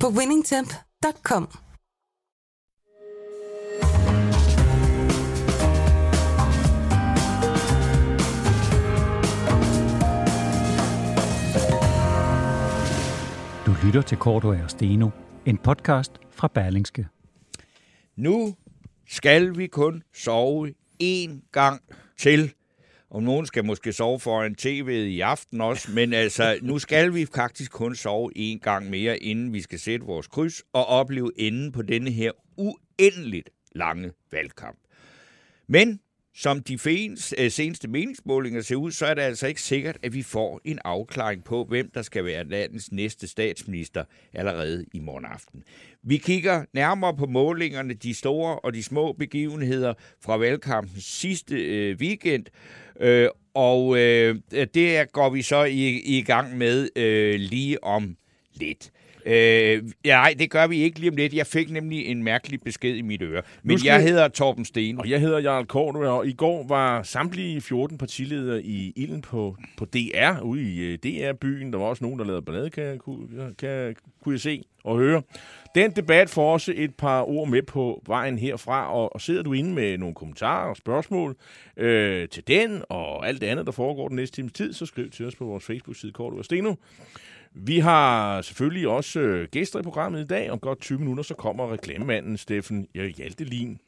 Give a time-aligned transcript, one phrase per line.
[0.00, 1.48] på winningtemp.com.
[13.66, 15.08] Du lytter til Korto og Steno,
[15.46, 17.06] en podcast fra Berlingske.
[18.16, 18.54] Nu
[19.08, 21.80] skal vi kun sove én gang
[22.18, 22.52] til.
[23.10, 27.26] Og nogen skal måske sove foran tv'et i aften også, men altså, nu skal vi
[27.34, 31.72] faktisk kun sove en gang mere, inden vi skal sætte vores kryds og opleve enden
[31.72, 34.78] på denne her uendeligt lange valgkamp.
[35.68, 36.00] Men
[36.36, 36.78] som de
[37.38, 40.78] øh, seneste meningsmålinger ser ud, så er det altså ikke sikkert, at vi får en
[40.84, 45.62] afklaring på, hvem der skal være landets næste statsminister allerede i morgen aften.
[46.02, 51.96] Vi kigger nærmere på målingerne, de store og de små begivenheder fra valgkampens sidste øh,
[52.00, 52.46] weekend,
[53.00, 54.36] øh, og øh,
[54.74, 58.16] det går vi så i, i gang med øh, lige om
[58.54, 58.90] lidt.
[59.26, 61.34] Øh, ja, nej, det gør vi ikke lige om lidt.
[61.34, 63.42] Jeg fik nemlig en mærkelig besked i mit øre.
[63.62, 64.98] Men jeg hedder Torben Sten.
[64.98, 69.56] Og jeg hedder Jarl Kort, og i går var samtlige 14 partiledere i ilden på,
[69.76, 71.72] på DR, ude i uh, DR-byen.
[71.72, 73.00] Der var også nogen, der lavede ballade, kan,
[73.30, 75.22] kan, kan, kunne jeg se og høre.
[75.74, 79.52] Den debat får også et par ord med på vejen herfra, og, og sidder du
[79.52, 81.36] inde med nogle kommentarer og spørgsmål
[81.76, 85.10] øh, til den og alt det andet, der foregår den næste times tid, så skriv
[85.10, 86.74] til os på vores Facebook-side Kort og Steno.
[87.58, 90.50] Vi har selvfølgelig også øh, gæster i programmet i dag.
[90.50, 93.78] Om godt 20 minutter, så kommer reklamemanden Steffen Hjaltelin.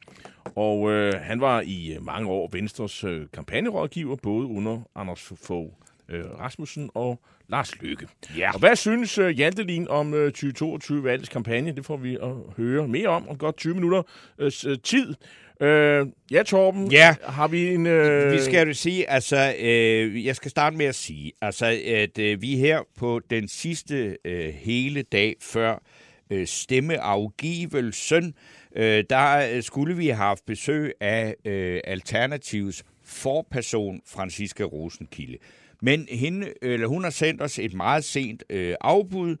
[0.55, 5.71] Og øh, han var i øh, mange år Venstres øh, kampagnerådgiver, både under Anders Fogh
[6.09, 8.07] øh, Rasmussen og Lars Lykke.
[8.37, 8.51] Ja.
[8.53, 11.71] Og hvad synes øh, Hjaltelin om øh, 2022-valgets kampagne?
[11.71, 14.03] Det får vi at høre mere om om godt 20 minutter
[14.39, 14.51] øh,
[14.83, 15.15] tid.
[15.61, 17.15] Øh, ja, Torben, ja.
[17.23, 17.87] har vi en...
[17.87, 18.31] Øh...
[18.31, 22.41] Vi skal jo sige, altså, øh, jeg skal starte med at sige, altså, at øh,
[22.41, 25.83] vi her på den sidste øh, hele dag før
[26.29, 28.33] øh, stemmeafgivelsen,
[28.75, 35.37] øh, der skulle vi have haft besøg af øh, Alternativs forperson, Franziska Rosenkilde.
[35.81, 39.37] Men hende, eller hun har sendt os et meget sent øh, afbud,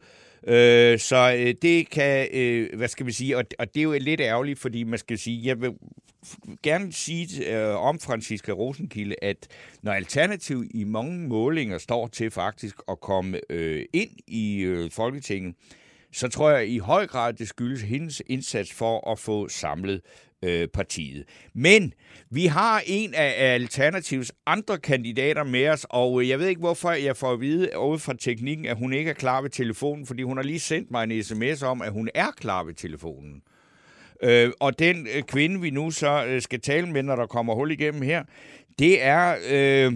[0.47, 3.95] Øh, så øh, det kan, øh, hvad skal vi sige, og, og det er jo
[3.99, 5.71] lidt ærgerligt, fordi man skal sige, jeg vil
[6.63, 9.47] gerne sige øh, om Franziska Rosenkilde, at
[9.81, 15.55] når Alternativ i mange målinger står til faktisk at komme øh, ind i øh, Folketinget,
[16.11, 20.01] så tror jeg i høj grad, det skyldes hendes indsats for at få samlet
[20.43, 21.23] øh, partiet.
[21.55, 21.93] Men
[22.31, 26.91] vi har en af Alternativs andre kandidater med os, og øh, jeg ved ikke, hvorfor
[26.91, 30.23] jeg får at vide ud fra teknikken, at hun ikke er klar ved telefonen, fordi
[30.23, 33.41] hun har lige sendt mig en sms om, at hun er klar ved telefonen.
[34.23, 37.55] Øh, og den øh, kvinde, vi nu så øh, skal tale med, når der kommer
[37.55, 38.23] hul igennem her,
[38.79, 39.93] det er øh,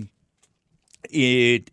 [1.10, 1.70] et,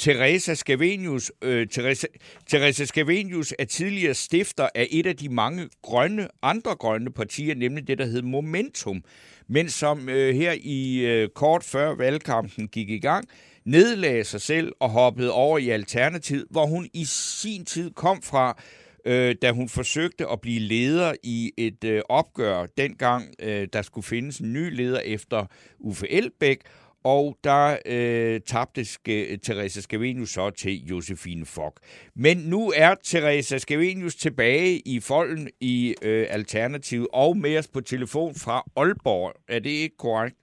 [0.00, 2.06] Teresa Scavenius, øh, Teresa,
[2.46, 7.88] Teresa Scavenius er tidligere stifter af et af de mange grønne, andre grønne partier, nemlig
[7.88, 9.04] det, der hed Momentum,
[9.48, 13.28] men som øh, her i øh, kort før valgkampen gik i gang,
[13.64, 18.62] nedlagde sig selv og hoppede over i Alternativ, hvor hun i sin tid kom fra,
[19.04, 24.04] øh, da hun forsøgte at blive leder i et øh, opgør, dengang øh, der skulle
[24.04, 25.46] findes en ny leder efter
[25.78, 26.60] Uffe Elbæk,
[27.04, 31.80] og der øh, tabte Ske, Teresa Scavenius så til Josefine Fock.
[32.14, 37.80] Men nu er Teresa Scavenius tilbage i folden i øh, Alternativ og med os på
[37.80, 39.32] telefon fra Aalborg.
[39.48, 40.36] Er det ikke korrekt?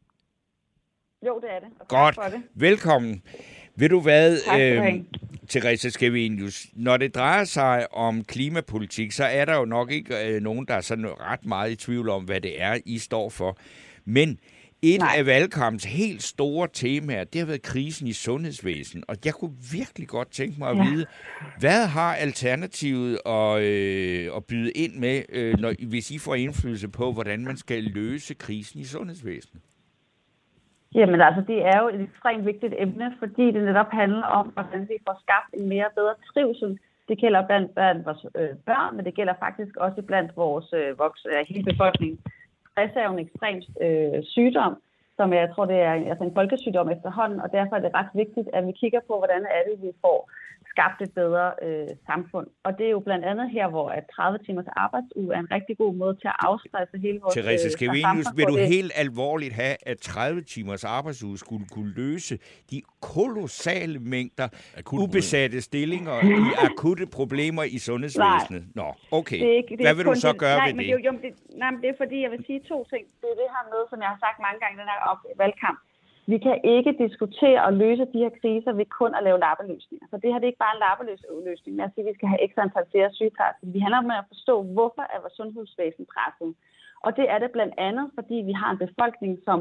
[1.27, 1.69] Jo, det er det.
[1.79, 2.15] Og Godt.
[2.15, 2.41] Det.
[2.55, 3.21] Velkommen.
[3.75, 5.03] Vil du hvad, øh,
[5.49, 10.41] Teresa Scavenius, når det drejer sig om klimapolitik, så er der jo nok ikke øh,
[10.41, 13.57] nogen, der er sådan ret meget i tvivl om, hvad det er, I står for.
[14.05, 14.39] Men
[14.93, 15.15] et Nej.
[15.17, 19.03] af valgkampens helt store temaer, det har været krisen i sundhedsvæsen.
[19.07, 20.83] Og jeg kunne virkelig godt tænke mig at ja.
[20.83, 21.05] vide,
[21.59, 26.89] hvad har Alternativet at, øh, at byde ind med, øh, når, hvis I får indflydelse
[26.89, 29.63] på, hvordan man skal løse krisen i sundhedsvæsenet?
[30.95, 34.81] Jamen altså, det er jo et ekstremt vigtigt emne, fordi det netop handler om, hvordan
[34.81, 36.79] vi får skabt en mere bedre trivsel.
[37.09, 40.99] Det gælder blandt, blandt vores øh, børn, men det gælder faktisk også blandt vores øh,
[40.99, 42.19] voks, øh, hele befolkningen
[42.77, 44.73] stress er jo en ekstrem øh, sygdom,
[45.17, 48.49] som jeg tror, det er altså en folkesygdom efterhånden, og derfor er det ret vigtigt,
[48.53, 50.19] at vi kigger på, hvordan er det, vi får
[50.77, 52.47] skabt et bedre øh, samfund.
[52.65, 55.77] Og det er jo blandt andet her, hvor at 30 timers arbejdsuge er en rigtig
[55.77, 58.91] god måde til at afstresse hele vores Therese øh, Skavenius, samfund, vil du det- helt
[58.95, 62.39] alvorligt have, at 30 timers arbejdsuge skulle kunne løse
[62.71, 62.81] de
[63.13, 64.47] kolossale mængder
[64.77, 66.33] Akutte ubesatte stillinger i
[66.69, 68.63] akutte problemer i sundhedsvæsenet?
[68.75, 68.87] Nå,
[69.19, 69.39] okay.
[69.39, 70.89] Det er ikke, det er Hvad vil du så gøre nej, ved men det?
[70.93, 71.31] er jo- Jo, det,
[71.61, 73.03] nej, men det er fordi, jeg vil sige to ting.
[73.21, 75.27] Det er det her med, som jeg har sagt mange gange i den her op-
[75.43, 75.79] valgkamp.
[76.31, 80.07] Vi kan ikke diskutere og løse de her kriser ved kun at lave lappeløsninger.
[80.11, 82.29] Så det her det er ikke bare en lappeløsning med at sige, at vi skal
[82.31, 83.73] have ekstra antal flere sygeplejersker.
[83.75, 86.49] Vi handler om at forstå, hvorfor er vores sundhedsvæsen presset.
[87.05, 89.59] Og det er det blandt andet, fordi vi har en befolkning, som,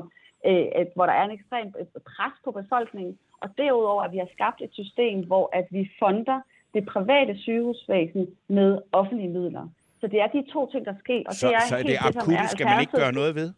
[0.49, 3.15] øh, hvor der er en ekstrem øh, pres på befolkningen.
[3.43, 6.39] Og derudover, at vi har skabt et system, hvor at vi fonder
[6.75, 9.65] det private sygehusvæsen med offentlige midler.
[10.01, 11.23] Så det er de to ting, der sker.
[11.27, 11.95] Og Så, det er så er det
[12.43, 13.49] er skal man ikke gøre noget ved?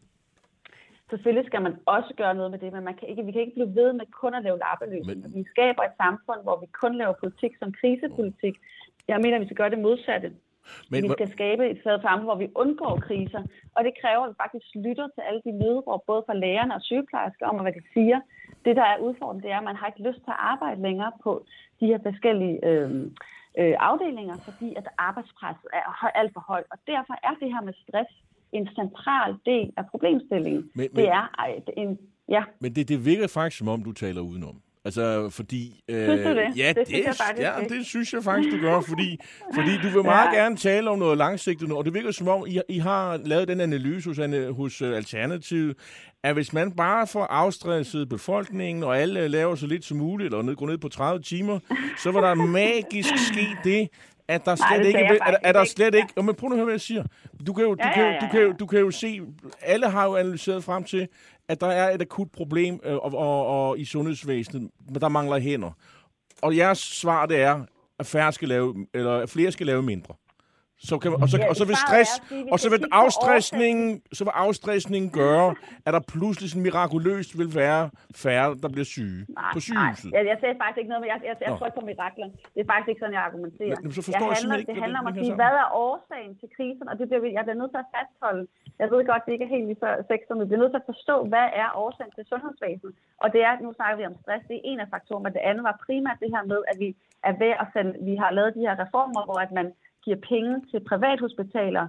[1.10, 3.54] Selvfølgelig skal man også gøre noget med det, men man kan ikke, vi kan ikke
[3.54, 5.28] blive ved med kun at lave lappeløsninger.
[5.28, 8.54] Vi skaber et samfund, hvor vi kun laver politik som krisepolitik.
[9.08, 10.32] Jeg mener, at vi skal gøre det modsatte.
[10.90, 13.42] Men, vi skal skabe et sted fremme, hvor vi undgår kriser.
[13.76, 16.82] Og det kræver, at vi faktisk lytter til alle de nødråb, både fra lægerne og
[16.82, 18.20] sygeplejersker, om hvad de siger.
[18.64, 21.12] Det, der er udfordrende, det er, at man har ikke lyst til at arbejde længere
[21.24, 21.32] på
[21.80, 22.90] de her forskellige øh,
[23.60, 26.66] øh, afdelinger, fordi at arbejdspresset er alt for højt.
[26.70, 28.12] Og derfor er det her med stress
[28.52, 30.62] en central del af problemstillingen.
[30.74, 31.26] Men- men- det er
[31.66, 31.98] det en...
[32.28, 34.56] Ja, Men det, det virker faktisk, som om du taler udenom.
[34.84, 35.80] Altså, fordi...
[35.88, 36.56] Øh, Synes du det?
[36.56, 37.74] Ja, Det synes jeg faktisk ja, ikke.
[37.74, 39.18] det synes jeg faktisk, du gør, fordi,
[39.56, 40.42] fordi du vil meget Ja.
[40.42, 43.60] gerne tale om noget langsigtet, og det virker som om, I, I har lavet den
[43.60, 44.18] analyse hos,
[44.56, 45.76] hos uh, Alternativet,
[46.22, 50.42] at hvis man bare får afstresset befolkningen, og alle laver så lidt som muligt, eller
[50.42, 51.58] ned, går ned på 30 timer,
[51.98, 53.88] så vil der magisk ske det,
[54.28, 56.08] at der slet det ikke vil, at, at der slet ikke.
[56.16, 56.22] Ja.
[56.22, 57.04] Men prøv nu at høre, hvad jeg siger.
[57.46, 59.20] Du kan jo, du Ja, kan, ja, ja, du kan jo, du kan jo se,
[59.62, 61.08] alle har jo analyseret frem til,
[61.48, 65.38] at der er et akut problem øh, og, og, og i sundhedsvæsenet, men der mangler
[65.38, 65.70] hænder.
[66.42, 67.60] Og jeres svar, det er,
[67.98, 70.14] at færre skal lave, eller at flere skal lave mindre.
[70.80, 73.86] Så kan, og, så, Ja, og så vil stress, er og så vil afstressningen,
[74.18, 75.48] så vil afstressningen gøre,
[75.86, 77.84] at der pludselig sådan mirakuløst vil være
[78.24, 80.10] færre, der bliver syge Nej, på sygehuset.
[80.10, 82.28] Nej, jeg, jeg sagde faktisk ikke noget, men jeg, jeg, jeg tror på mirakler.
[82.54, 83.76] Det er faktisk ikke sådan, jeg argumenterer.
[83.82, 86.32] Men- så forstår jeg handler, simpelthen ikke, det handler om at sige, hvad er årsagen
[86.40, 88.42] til krisen, og det bliver vi, jeg bliver nødt til at fastholde.
[88.82, 90.82] Jeg ved godt, det ikke er helt lige før sektor, men vi bliver nødt til
[90.84, 92.92] at forstå, hvad er årsagen til sundhedsvæsenet.
[93.22, 95.42] Og det er, nu snakker vi om stress, det er en af faktorerne, men det
[95.48, 96.88] andet var primært det her med, at vi
[97.28, 99.66] er ved at sende, vi har lavet de her reformer, hvor at man
[100.08, 101.86] giver penge til privathospitaler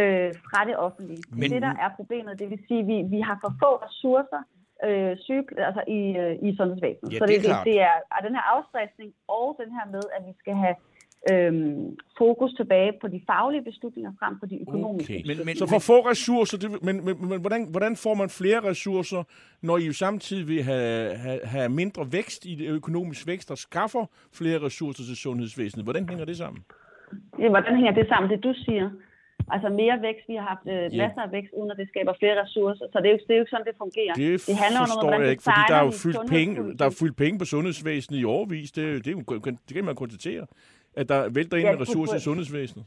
[0.00, 1.22] øh, fra det offentlige.
[1.30, 3.70] Men, Men- det, der er problemet, det vil sige, at vi, vi har for få
[3.86, 4.42] ressourcer
[4.86, 7.08] øh, syge, altså i, øh, i sundhedsvæsenet.
[7.12, 10.04] Ja, så det er det, det, er, er den her afstressning og den her med,
[10.16, 10.76] at vi skal have
[11.32, 15.20] øhm, fokus tilbage på de faglige beslutninger frem for de økonomiske Okay.
[15.22, 15.44] beslutninger.
[15.44, 19.22] Men- Så for få ressourcer, det, men, men, men hvordan, hvordan får man flere ressourcer,
[19.62, 23.54] når I jo samtidig vil have, have, have mindre vækst i det økonomisk vækst, der
[23.54, 25.84] skaffer flere ressourcer til sundhedsvæsenet?
[25.86, 26.64] Hvordan hænger det sammen?
[27.38, 28.90] Ja, hvordan hænger det sammen, det du siger?
[29.50, 32.42] Altså mere vækst, vi har haft øh, masser af vækst, uden at det skaber flere
[32.42, 32.84] ressourcer.
[32.92, 34.14] Så det er jo, det er jo ikke sådan, det fungerer.
[34.14, 36.28] Det, det handler jo om, forstår hvordan jeg ikke, fordi der er jo fyldt en
[36.36, 38.72] penge, der er fyldt penge på sundhedsvæsenet i overvis.
[38.72, 39.20] Det, det, jo,
[39.68, 40.46] det kan man konstatere,
[41.00, 42.84] at der vælter ind Ja, med ressourcer i sundhedsvæsenet.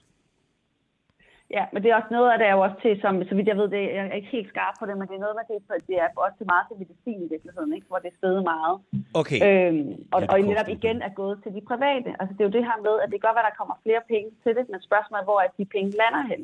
[1.57, 3.51] Ja, men det er også noget af det er jo også til, som, så vidt
[3.51, 5.45] jeg ved, det, jeg er ikke helt skarp på det, men det er noget med,
[5.51, 7.88] det, det er også til meget til medicin i virkeligheden, ikke?
[7.89, 8.75] hvor det er steget meget.
[9.21, 9.39] Okay.
[9.48, 12.09] Øhm, og, Ja, og netop igen er gået til de private.
[12.19, 13.75] Altså det er jo det her med, at det kan godt være, at der kommer
[13.86, 16.41] flere penge til det, men spørgsmålet er, hvor at de penge lander hen.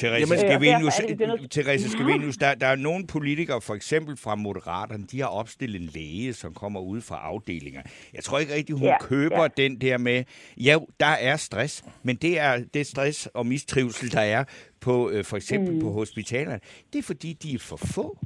[0.00, 0.26] Therese
[1.26, 5.80] nødt- Therese Scavenius der, der er nogle politikere, for eksempel fra Moderaterne, de har opstillet
[5.80, 7.82] en læge, som kommer ud fra afdelinger.
[8.14, 9.48] Jeg tror ikke rigtig, hun Ja, køber ja.
[9.56, 10.24] den der med,
[10.56, 14.44] ja, der er stress, men det er det stress og mistrivsel, der er
[14.80, 15.80] på øh, for eksempel mm.
[15.80, 16.60] på hospitalerne.
[16.92, 18.18] Det er fordi, de er for få.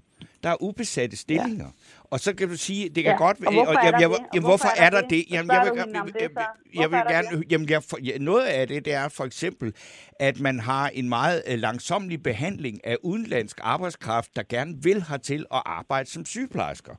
[0.45, 1.71] Der er ubesatte stillinger.
[2.05, 4.19] Og så kan du sige, det kan Ja, godt og hvorfor er der jeg, det?
[4.19, 5.25] Og jamen, hvorfor er der det?
[5.31, 8.85] Jamen, jeg vil, jeg, jeg, jeg vil er gerne, jamen, jeg, ja, noget af det,
[8.85, 9.75] det er for eksempel,
[10.21, 15.47] at man har en meget øh, langsomlig behandling af udenlandsk arbejdskraft, der gerne vil hertil
[15.55, 16.95] at arbejde som sygeplejersker.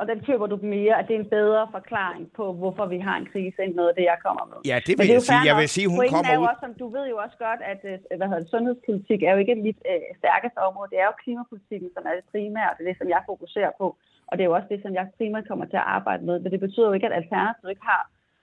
[0.00, 3.16] Og den køber du mere, at det er en bedre forklaring på, hvorfor vi har
[3.22, 4.58] en krise, end noget af det, jeg kommer med.
[4.70, 5.44] Ja, det vil er jeg sige.
[5.50, 6.50] Jeg vil sige, hun Pointen kommer er jo ud...
[6.52, 9.38] Også, som du ved jo også godt, at øh, hvad hedder det, sundhedspolitik er jo
[9.44, 10.88] ikke mit øh, stærkeste område.
[10.92, 13.72] Det er jo klimapolitikken, som er det primære, og det er det, som jeg fokuserer
[13.80, 13.86] på.
[14.28, 16.36] Og det er jo også det, som jeg primært kommer til at arbejde med.
[16.42, 18.02] Men det betyder jo ikke, at Alternativet ikke har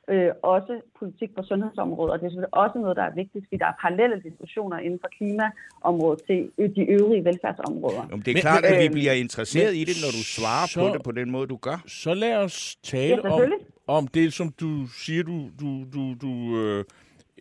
[0.10, 2.12] øh, også politik på sundhedsområdet.
[2.14, 5.00] Og det er selvfølgelig også noget, der er vigtigt, fordi der er parallelle diskussioner inden
[5.04, 8.08] for klimaområdet til de øvrige velfærdsområder.
[8.10, 10.12] Jamen, det er Men- klart, men- at vi Øhm, bliver interesseret men i det, når
[10.20, 11.84] du svarer så- på det på den måde, du gør.
[11.88, 13.58] Så lad os Ja, tale om, selvfølgelig.
[13.88, 16.84] om det, som du siger, du, du, du, du øh,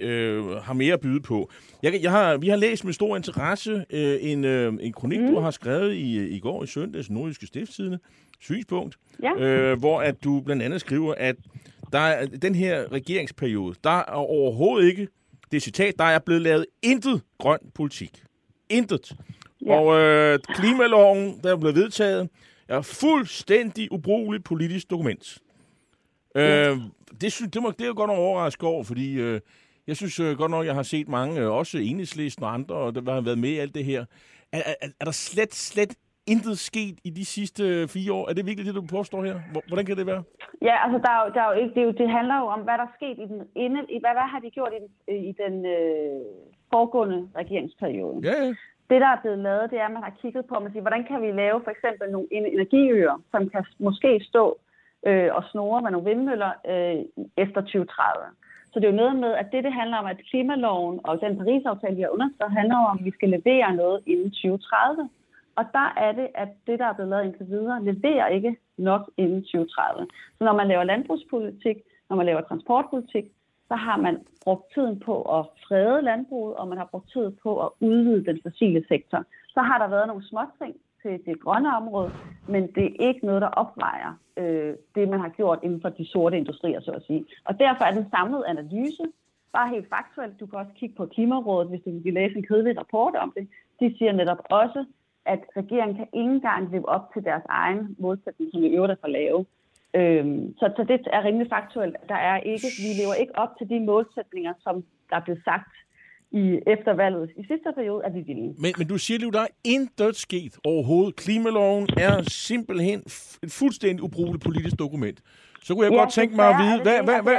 [0.01, 1.51] øh, har mere at byde på.
[1.83, 5.27] Jeg, jeg har, vi har læst med stor interesse øh, en, øh, en kronik, mm.
[5.27, 7.99] du har skrevet i, i går i søndags, Nordiske Stiftstidende,
[8.41, 9.35] synspunkt, Ja.
[9.39, 11.37] øh, hvor at du blandt andet skriver, at
[11.93, 15.09] der er den her regeringsperiode, der er overhovedet ikke,
[15.53, 18.23] det citat, der er blevet lavet intet grøn politik.
[18.69, 19.17] Intet.
[19.67, 19.79] Ja.
[19.79, 22.29] Og øh, klimaloven, der er blevet vedtaget,
[22.69, 25.39] er fuldstændig ubrugeligt politisk dokument.
[26.35, 26.71] Ja.
[26.71, 26.79] Øh,
[27.21, 29.41] det, synes, det, må, det er jo godt nok overrasket over, fordi øh,
[29.87, 33.15] jeg synes øh, godt nok, jeg har set mange, øh, også enhedslisten og andre, der
[33.15, 34.05] har været med i alt det her.
[34.53, 35.95] Er, er, er der slet, slet
[36.27, 38.29] intet sket i de sidste fire år?
[38.29, 39.37] Er det virkelig det, du påstår her?
[39.69, 40.23] Hvordan kan det være?
[40.63, 42.47] Ja, altså der er jo, der er jo ikke, det, er jo, det handler jo
[42.47, 44.81] om, hvad der er sket i den inde, i, hvad, hvad har de gjort i
[44.85, 44.91] den,
[45.31, 46.21] i den øh,
[46.73, 48.17] foregående regeringsperiode?
[48.29, 48.55] Ja, ja.
[48.91, 51.05] Det, der er blevet lavet, det er, at man har kigget på, man siger, hvordan
[51.11, 54.45] kan vi lave for eksempel nogle energiøer, som kan måske stå
[55.07, 57.01] øh, og snore med nogle vindmøller øh,
[57.45, 58.25] efter 2030.
[58.71, 61.39] Så det er jo noget med, at det, det handler om, at klimaloven og den
[61.39, 65.09] Paris-aftale, vi har underskrevet, handler om, at vi skal levere noget inden 2030.
[65.57, 69.11] Og der er det, at det, der er blevet lavet indtil videre, leverer ikke nok
[69.17, 70.07] inden 2030.
[70.39, 71.77] Så når man laver landbrugspolitik,
[72.09, 73.25] når man laver transportpolitik,
[73.69, 77.61] så har man brugt tiden på at frede landbruget, og man har brugt tid på
[77.65, 79.25] at udvide den fossile sektor.
[79.49, 82.11] Så har der været nogle småting til det grønne område,
[82.49, 86.07] men det er ikke noget, der opvejer øh, det, man har gjort inden for de
[86.07, 87.25] sorte industrier, så at sige.
[87.45, 89.05] Og derfor er den samlede analyse
[89.53, 90.41] bare helt faktuelt.
[90.41, 93.49] Du kan også kigge på Klimarådet, hvis du vil læse en kedelig rapport om det.
[93.81, 94.85] De siger netop også,
[95.27, 98.97] at regeringen kan ikke engang leve op til deres egen målsætning, som i øvrigt er
[99.01, 99.47] for lave.
[99.95, 101.97] Øhm, så, så det er rimelig faktuelt.
[102.09, 105.73] Der er ikke, vi lever ikke op til de målsætninger, som der er blevet sagt
[106.31, 108.43] i eftervalget i sidste periode, at vi ville.
[108.43, 111.17] Men, men du siger jo, der er intet sket overhovedet.
[111.17, 112.99] Klimaloven er simpelthen
[113.43, 115.21] et fuldstændig ubrugeligt politisk dokument.
[115.67, 117.39] Så kunne jeg ja, godt tænke mig at vide, hvad, hvad, hvad,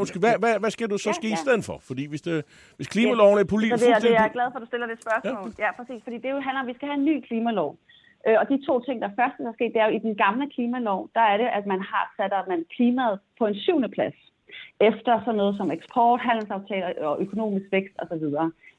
[0.00, 1.36] undskyld, hvad, hvad, hvad skal du så ja, ske ja.
[1.38, 1.76] i stedet for?
[1.88, 2.36] Fordi hvis, det,
[2.76, 3.84] hvis klimaloven er politisk...
[3.84, 5.48] det, er, det er jeg glad for, at du stiller det spørgsmål.
[5.58, 6.00] Ja, ja præcis.
[6.06, 7.70] Fordi det jo handler om, at vi skal have en ny klimalov.
[8.26, 10.46] Øh, og de to ting, der først er sket, det er jo i den gamle
[10.54, 14.18] klimalov, der er det, at man har sat at man klimaet på en syvende plads.
[14.80, 18.26] Efter sådan noget som eksport, handelsaftaler og økonomisk vækst osv.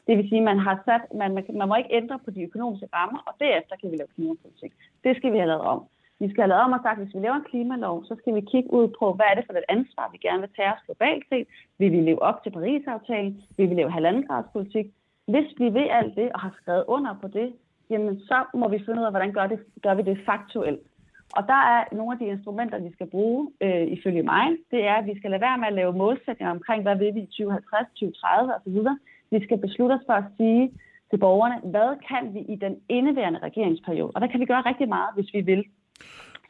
[0.07, 2.43] Det vil sige, at man har sat, man, man, man må ikke ændre på de
[2.49, 4.71] økonomiske rammer, og derefter kan vi lave klimapolitik.
[5.03, 5.81] Det skal vi have lavet om.
[6.23, 8.35] Vi skal have lavet om og sagt, at hvis vi laver en klimalov, så skal
[8.35, 10.85] vi kigge ud på, hvad er det for et ansvar, vi gerne vil tage os
[10.87, 11.47] globalt set.
[11.79, 13.33] Vil vi leve op til Paris-aftalen?
[13.57, 14.87] Vil vi leve halvandengradspolitik?
[15.33, 17.49] Hvis vi vil alt det og har skrevet under på det,
[17.89, 20.83] jamen så må vi finde ud af, hvordan gør, det, gør vi det faktuelt.
[21.37, 24.95] Og der er nogle af de instrumenter, vi skal bruge, øh, ifølge mig, det er,
[25.01, 27.87] at vi skal lade være med at lave målsætninger omkring, hvad vil vi i 2050,
[27.87, 28.79] 2030 osv.
[29.33, 30.71] Vi skal beslutte os for at sige
[31.09, 34.11] til borgerne, hvad kan vi i den indeværende regeringsperiode?
[34.15, 35.63] Og der kan vi gøre rigtig meget, hvis vi vil.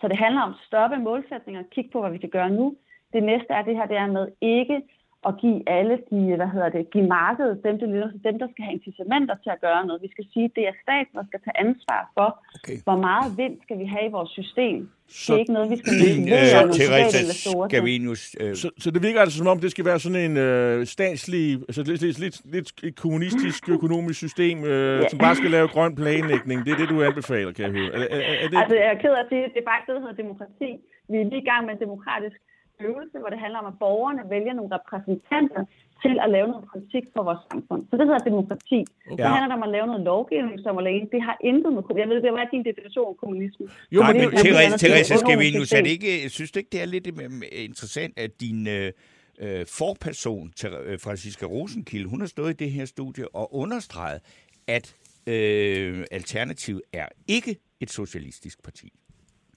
[0.02, 2.76] Så det handler om at stoppe målsætninger, kigge på, hvad vi kan gøre nu.
[3.14, 4.82] Det næste er det her, det er med ikke
[5.30, 8.64] at give alle de, hvad hedder det, give markedet, dem, det leder, dem, der skal
[8.66, 10.02] have incitamenter til at gøre noget.
[10.02, 12.78] Vi skal sige, at det er staten, der skal tage ansvar for, okay.
[12.88, 14.90] hvor meget vind skal vi have i vores system.
[15.08, 17.22] Så, det er ikke noget, vi skal motivere øh, Teresa
[17.70, 18.24] Scavenius.
[18.42, 18.56] Øh.
[18.62, 21.82] Så, så det virker altså som om, det skal være sådan en øh, statslig, altså
[21.84, 25.10] lidt, lidt, lidt, lidt et kommunistisk økonomisk system, øh, ja.
[25.10, 26.58] som bare skal lave grøn planlægning.
[26.66, 27.90] Det er det, du anbefaler, kan jeg høre.
[27.94, 28.58] Er, er, er det...
[28.62, 30.70] Altså, jeg er ked af at sige, det er faktisk det, der hedder demokrati.
[31.12, 32.38] Vi er lige i gang med en demokratisk
[32.80, 35.64] øvelse, hvor det handler om, at borgerne vælger nogle repræsentanter
[36.04, 37.82] til at lave noget politik for vores samfund.
[37.90, 38.80] Så det hedder demokrati.
[39.12, 39.24] Okay.
[39.24, 41.06] Det handler om at lave noget lovgivning, som alene.
[41.16, 41.82] Det har intet med...
[42.02, 43.66] Jeg ved, det var din definition af kommunisme.
[43.96, 47.08] Jo, men, men Therese, Therese Scavenius, er det ikke, synes du ikke, det er lidt
[47.08, 48.92] øh, interessant, at din øh,
[49.40, 50.48] øh forperson,
[50.86, 54.20] øh, Franziska Rosenkilde, hun har stået i det her studie og understreget,
[54.68, 54.86] at
[55.28, 58.90] øh, Alternativet er ikke et socialistisk parti.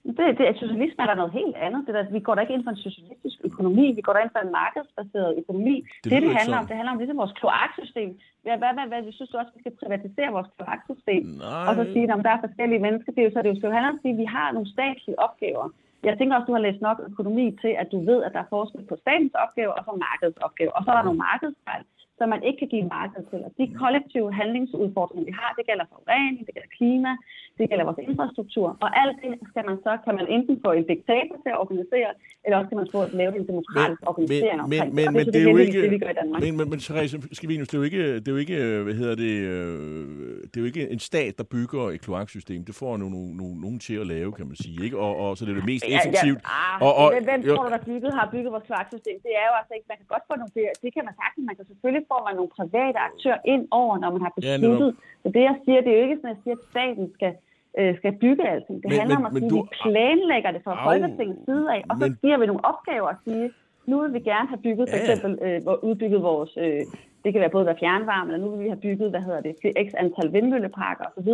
[0.07, 1.81] Det, det, socialisme er der noget helt andet.
[1.87, 3.85] Det der, vi går da ikke ind for en socialistisk økonomi.
[3.97, 5.75] Vi går da ind for en markedsbaseret økonomi.
[6.03, 8.09] Det, det, det handler om, det handler om ligesom vores kloaksystem.
[8.43, 11.23] Hvad, hvad, hvad, hvad, vi synes du også, vi skal privatisere vores kloaksystem?
[11.67, 13.11] Og så sige, at der er forskellige mennesker.
[13.11, 15.19] Det er jo, så det jo, handler om at sige, at vi har nogle statslige
[15.25, 15.65] opgaver.
[16.07, 18.41] Jeg tænker også, at du har læst nok økonomi til, at du ved, at der
[18.45, 20.73] er forskel på statens opgaver og på markedets opgaver.
[20.77, 21.83] Og så er der nogle markedsfejl
[22.17, 23.39] som man ikke kan give marked til.
[23.47, 27.11] Og de kollektive handlingsudfordringer, vi har, det gælder forurening, det gælder klima,
[27.57, 28.67] det gælder vores infrastruktur.
[28.83, 32.09] Og alt det skal man så, kan man enten få en diktator til at organisere,
[32.45, 35.25] eller også kan man få at lave en demokratisk men, organisering men, men, men, men,
[35.33, 36.39] det, er jo ikke, det, vi gør i Danmark.
[36.43, 39.15] Men, men, men Therese Skivinius, det er jo ikke, det er jo ikke, hvad hedder
[39.25, 40.03] det, øh,
[40.49, 42.59] det er jo ikke en stat, der bygger et kloaksystem.
[42.69, 44.77] Det får nogen, nogen, nogen til at lave, kan man sige.
[44.85, 44.97] Ikke?
[45.05, 46.39] Og, og så det er det mest effektivt.
[46.43, 49.17] Ja, ja, ah, og, og, hvem tror du, der bygget, har bygget vores kloaksystem?
[49.25, 51.43] Det er jo altså ikke, man kan godt få nogle, det, det kan man sagtens,
[51.49, 54.91] man kan selvfølgelig får man nogle private aktører ind over, når man har besluttet.
[54.95, 57.05] Ja, så det, jeg siger, det er jo ikke sådan, at jeg siger, at staten
[57.17, 57.33] skal,
[57.79, 58.77] øh, skal bygge alting.
[58.83, 59.61] Det men, handler men, om at sige, du...
[59.61, 62.17] vi planlægger det fra au, Folketingets side af, og så men...
[62.23, 63.47] giver vi nogle opgaver at sige,
[63.89, 65.57] nu vil vi gerne have bygget, for eksempel øh,
[65.89, 66.81] udbygget vores, øh,
[67.23, 69.53] det kan være både være fjernvarme, eller nu vil vi have bygget, hvad hedder det,
[69.87, 71.31] x antal vindmølleparker osv.,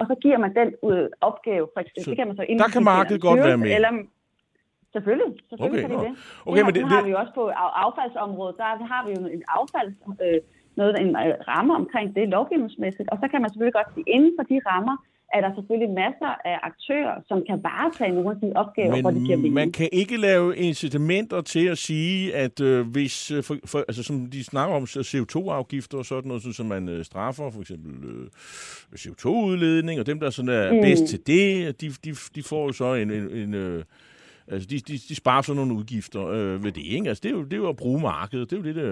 [0.00, 2.72] og så giver man den øh, opgave, for eksempel, så, det kan man så Der
[2.76, 3.74] kan markedet godt være med.
[3.74, 3.92] Eller,
[4.96, 6.04] Selvfølgelig, selvfølgelig Okay, kan de nå.
[6.06, 6.12] det.
[6.48, 9.00] Okay, det, men det- det, har det- vi jo også på af- affaldsområdet, der har
[9.06, 10.38] vi jo en affalds, øh,
[10.80, 14.32] noget, en øh, ramme omkring det lovgivningsmæssigt, og så kan man selvfølgelig godt sige, inden
[14.38, 14.96] for de rammer,
[15.36, 19.22] er der selvfølgelig masser af aktører, som kan varetage nogle af de opgaver, hvor det
[19.26, 19.54] giver Men mening.
[19.54, 24.02] man kan ikke lave incitamenter til at sige, at øh, hvis, øh, for, for, altså
[24.02, 28.26] som de snakker om CO2-afgifter og sådan noget, så man øh, straffer for eksempel øh,
[28.94, 30.72] CO2-udledning, og dem, der sådan er.
[30.72, 30.80] Mm.
[30.80, 33.84] bedst til det, de, de, de får jo så en, en, en øh,
[34.52, 37.08] Altså, de, de, de sparer så nogle udgifter øh, ved det, ikke?
[37.10, 38.44] Altså, det er, jo, det er jo at bruge markedet.
[38.50, 38.90] Det er jo det, der,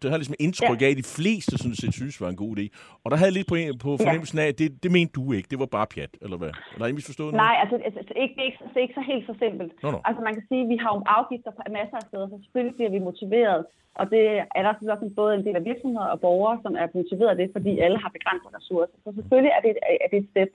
[0.00, 0.86] det har ligesom indtryk Ja.
[0.86, 2.64] af, at de fleste sådan set synes var en god idé.
[3.04, 5.48] Og der havde jeg lidt på, på fornemmelsen af, at det, det mente du ikke.
[5.52, 6.52] Det var bare pjat, eller hvad?
[6.80, 7.44] Har I misforstået noget?
[7.46, 9.72] Nej, altså, altså ikke, det, er ikke, det er ikke så helt så simpelt.
[9.84, 9.98] Nå, nå.
[10.08, 12.74] Altså man kan sige, at vi har jo afgifter på masser af steder, så selvfølgelig
[12.78, 13.60] bliver vi motiveret.
[14.00, 14.22] Og det
[14.56, 17.48] er der også både en del af virksomheder og borgere, som er motiveret af det,
[17.56, 18.96] fordi alle har begrænsede ressourcer.
[19.04, 20.50] Så selvfølgelig er det, et- er det et step.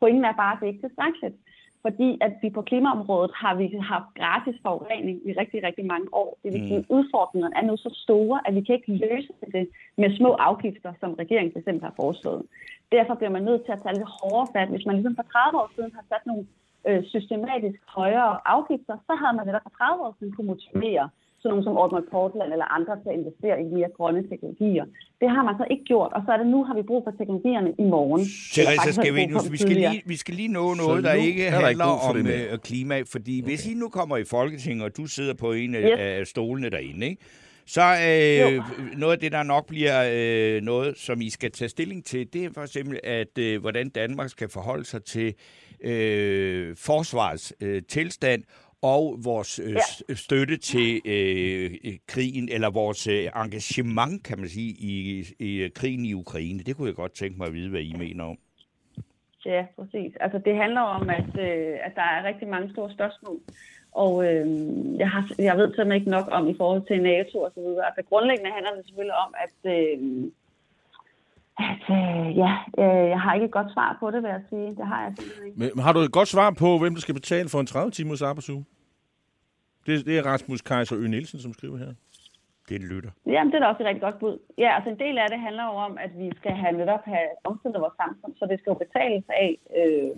[0.00, 1.36] Pointen er bare, at det ikke er tilstrækkeligt.
[1.86, 6.30] Fordi at vi på klimaområdet har vi haft gratis forurening i rigtig, rigtig mange år.
[6.42, 9.68] Det vil sige, at udfordringerne er nu så store, at vi kan ikke løse det
[10.00, 12.42] med små afgifter, som regeringen for eksempel har foreslået.
[12.92, 14.68] Derfor bliver man nødt til at tage lidt hårdere fat.
[14.68, 16.44] Hvis man ligesom for 30 år siden har sat nogle
[16.88, 21.04] øh, systematisk højere afgifter, så havde man netop for 30 år siden kunne motivere
[21.46, 24.84] sådan nogle som Aalborg Portland eller andre til at investere i mere grønne teknologier.
[25.20, 27.12] Det har man så ikke gjort, og så er det nu, har vi brug for
[27.20, 28.22] teknologierne i morgen.
[28.54, 31.44] Therese har vi dem vi skal, lige, vi skal lige nå noget, der nu ikke
[31.46, 33.48] er der ikke handler for om det øh, klima, fordi okay.
[33.48, 35.98] hvis I nu kommer i Folketinget, og du sidder på en af, Yes.
[35.98, 37.22] af stolene derinde, ikke?
[37.66, 38.62] så øh, Jo.
[39.02, 42.44] noget af det, der nok bliver øh, noget, som I skal tage stilling til, det
[42.44, 45.34] er for eksempel, at øh, hvordan Danmark skal forholde sig til
[45.84, 48.42] øh, forsvarets øh, tilstand
[48.82, 50.14] og vores øh, Ja.
[50.14, 51.70] støtte til øh,
[52.06, 56.58] krigen, eller vores øh, engagement, kan man sige, i, i øh, krigen i Ukraine.
[56.58, 58.38] Det kunne jeg godt tænke mig at vide, hvad I mener om.
[59.46, 60.12] Ja, præcis.
[60.20, 63.40] Altså det handler om, at, øh, at der er rigtig mange store spørgsmål.
[63.92, 64.46] Og øh,
[64.98, 67.86] jeg, har, jeg ved simpelthen ikke nok om i forhold til NATO og så videre.
[67.86, 69.98] Altså grundlæggende handler det selvfølgelig om, at, øh,
[71.58, 74.68] at øh, ja, øh, jeg har ikke et godt svar på det, vil jeg sige.
[74.78, 75.58] Det har jeg simpelthen ikke.
[75.58, 78.64] Men har du et godt svar på, hvem der skal betale for en 30-timers arbejdsuge?
[79.86, 81.06] Det, det er Rasmus Kaiser Ø.
[81.06, 81.92] Nielsen, som skriver her.
[82.68, 83.10] Det lytter.
[83.26, 84.38] Jamen, det er da også et rigtig godt bud.
[84.58, 87.28] Ja, altså en del af det handler jo om, at vi skal have netop have
[87.44, 90.10] omstillet vores samfund, så det skal jo betales af øh,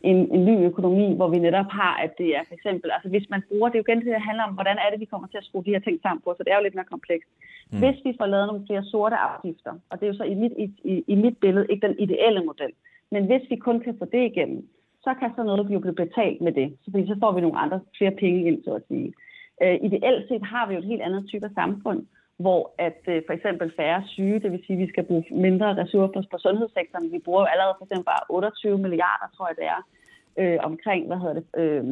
[0.00, 3.30] en, en ny økonomi, hvor vi netop har, at det er for eksempel, altså hvis
[3.30, 5.28] man bruger, det er jo igen det, der handler om, hvordan er det, vi kommer
[5.28, 7.30] til at skrue de her ting sammen på, så det er jo lidt mere komplekst.
[7.70, 7.78] Mm.
[7.78, 10.52] Hvis vi får lavet nogle flere sorte afgifter, og det er jo så i mit,
[10.64, 12.72] i, i, mit billede ikke den ideelle model,
[13.10, 14.68] men hvis vi kun kan få det igennem,
[15.04, 17.80] så kan sådan noget blive betalt med det, så, fordi så får vi nogle andre
[17.98, 19.12] flere penge ind, så at sige.
[19.62, 22.06] Øh, ideelt set har vi jo et helt andet type af samfund,
[22.44, 25.68] hvor at øh, for eksempel færre syge, det vil sige, at vi skal bruge mindre
[25.82, 27.12] ressourcer på sundhedssektoren.
[27.12, 29.80] Vi bruger jo allerede for eksempel bare 28 milliarder, tror jeg det er,
[30.40, 31.84] øh, omkring, hvad hedder det, øh,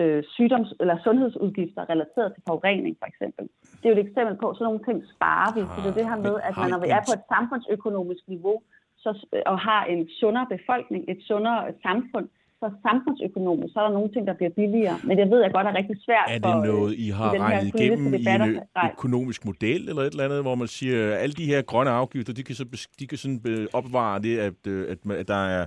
[0.00, 3.44] øh, sygdoms- eller sundhedsudgifter relateret til forurening for eksempel.
[3.78, 5.60] Det er jo et eksempel på, så nogle ting sparer vi.
[5.72, 8.56] Så det er det her med, at man, når vi er på et samfundsøkonomisk niveau,
[9.02, 9.10] så,
[9.52, 12.26] og har en sundere befolkning, et sundere samfund,
[12.60, 14.96] så samfundsøkonomisk, så er der nogle ting, der bliver billigere.
[15.04, 17.30] Men det ved jeg godt er rigtig svært Er for, det øh, noget, I har
[17.32, 18.24] her regnet igennem i en
[18.74, 18.90] nej.
[18.92, 22.32] økonomisk model eller et eller andet, hvor man siger, at alle de her grønne afgifter,
[22.32, 22.64] de kan, så,
[23.00, 25.66] de kan sådan be- opvare det, at, øh, at der er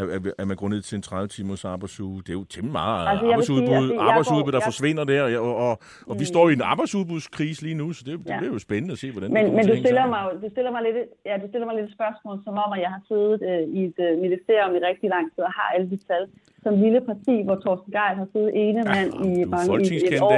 [0.00, 2.16] at, at- at man går ned til en 30-timers arbejdsuge.
[2.26, 5.44] Det er jo temmelig meget Altså, arbejdsudbud, sige, jeg arbejdsudbud, der jeg- forsvinder der, og,
[5.48, 5.74] og, og,
[6.10, 8.38] og vi står i en arbejdsudbudskrise lige nu, så det, det Ja.
[8.38, 10.70] bliver jo spændende at se, hvordan det Men, kommer men du stiller, mig, du, stiller
[10.76, 13.34] mig lidt, ja, du stiller mig lidt et spørgsmål, som om, at jeg har siddet
[13.50, 16.24] øh, i et øh, ministerium i rigtig lang tid og har alle de tal.
[16.64, 20.22] Som lille parti, hvor Torsten Geil har siddet ene mand du i mange i et
[20.22, 20.32] år.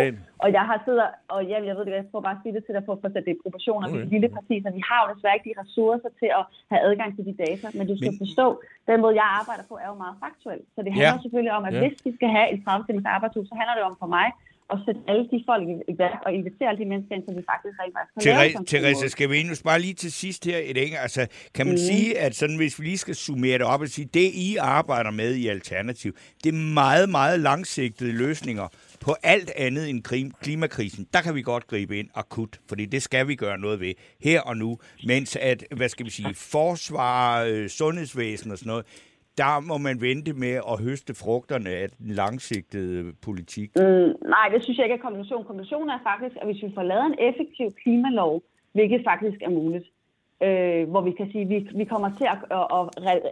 [0.45, 1.03] Og jeg har siddet,
[1.35, 3.09] og ja, jeg ved det, jeg får bare sige det til dig for at få
[3.15, 3.87] sat det i proportioner.
[3.89, 3.99] Okay.
[4.01, 4.13] Okay.
[4.15, 7.25] lille parti, så vi har jo desværre ikke de ressourcer til at have adgang til
[7.29, 7.67] de data.
[7.79, 8.47] Men du skal Men- forstå,
[8.91, 10.61] den måde, jeg arbejder på, er jo meget faktuel.
[10.75, 11.25] Så det handler Ja.
[11.25, 11.81] selvfølgelig om, at Ja.
[11.83, 14.29] hvis vi skal have en 30 timers arbejdsuge, så handler det om for mig
[14.73, 17.43] at sætte alle de folk i værk og invitere alle de mennesker ind, så vi
[17.53, 19.11] faktisk rent faktisk Therese, måde.
[19.17, 21.01] Scavenius, bare lige til sidst her et enkelt.
[21.07, 21.23] Altså,
[21.57, 21.85] kan man mm.
[21.91, 25.11] sige, at sådan, hvis vi lige skal summere det op og sige, det I arbejder
[25.11, 26.13] med i Alternativ,
[26.45, 28.67] det er meget, meget langsigtede løsninger
[29.07, 30.01] på alt andet end
[30.45, 31.07] klimakrisen.
[31.15, 33.93] Der kan vi godt gribe ind akut, fordi det skal vi gøre noget ved
[34.27, 34.79] her og nu.
[35.07, 38.87] Mens at, hvad skal vi sige, forsvar, øh, sundhedsvæsen og sådan noget,
[39.39, 43.71] der må man vente med at høste frugterne af den langsigtede øh, politik.
[43.77, 45.45] Mm, nej, det synes jeg ikke er konklusion.
[45.45, 49.87] Konklusionen er faktisk, at hvis vi får lavet en effektiv klimalov, hvilket faktisk er muligt,
[50.47, 52.39] øh, hvor vi kan sige, at vi, vi kommer til at,
[52.79, 52.83] at,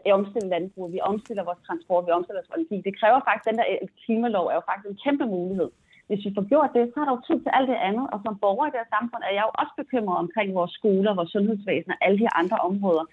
[0.07, 2.77] at, omstille landbruget, vi omstiller vores transport, vi omstiller vores energi.
[2.89, 5.71] Det kræver faktisk, den der øh, klimalov er jo faktisk en kæmpe mulighed.
[6.09, 8.19] Hvis vi får gjort det, så er der jo tid til alt det andet, og
[8.25, 11.31] som borger i det her samfund er jeg jo også bekymret omkring vores skoler, vores
[11.37, 13.05] sundhedsvæsen og alle de andre områder.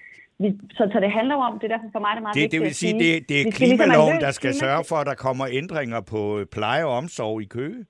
[0.44, 0.48] Vi,
[0.78, 2.42] så, så det handler jo om, det er derfor for mig det er meget Det,
[2.42, 4.96] vigtigt det vil at sige, det, det er ligesom klimaloven, der skal klima- sørge for,
[5.04, 6.22] at der kommer ændringer på
[6.56, 7.82] pleje og omsorg i Køge.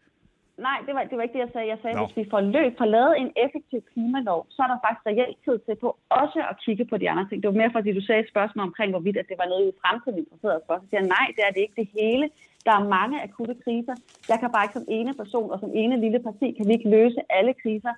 [0.67, 1.67] Nej, det var, det var ikke det, jeg sagde.
[1.73, 4.79] Jeg sagde, at hvis vi får, løb, får lavet en effektiv klimalov, så er der
[4.85, 5.89] faktisk reelt tid til på
[6.21, 7.37] også at kigge på de andre ting.
[7.43, 9.73] Det var mere fordi, du sagde et spørgsmål omkring, hvorvidt at det var noget, i
[9.83, 10.75] fremtiden interesserede os for.
[10.81, 12.25] Så siger jeg, nej, det er det ikke det hele.
[12.67, 13.95] Der er mange akutte kriser.
[14.31, 16.89] Jeg kan bare ikke som ene person og som ene lille parti, kan vi ikke
[16.97, 17.93] løse alle kriser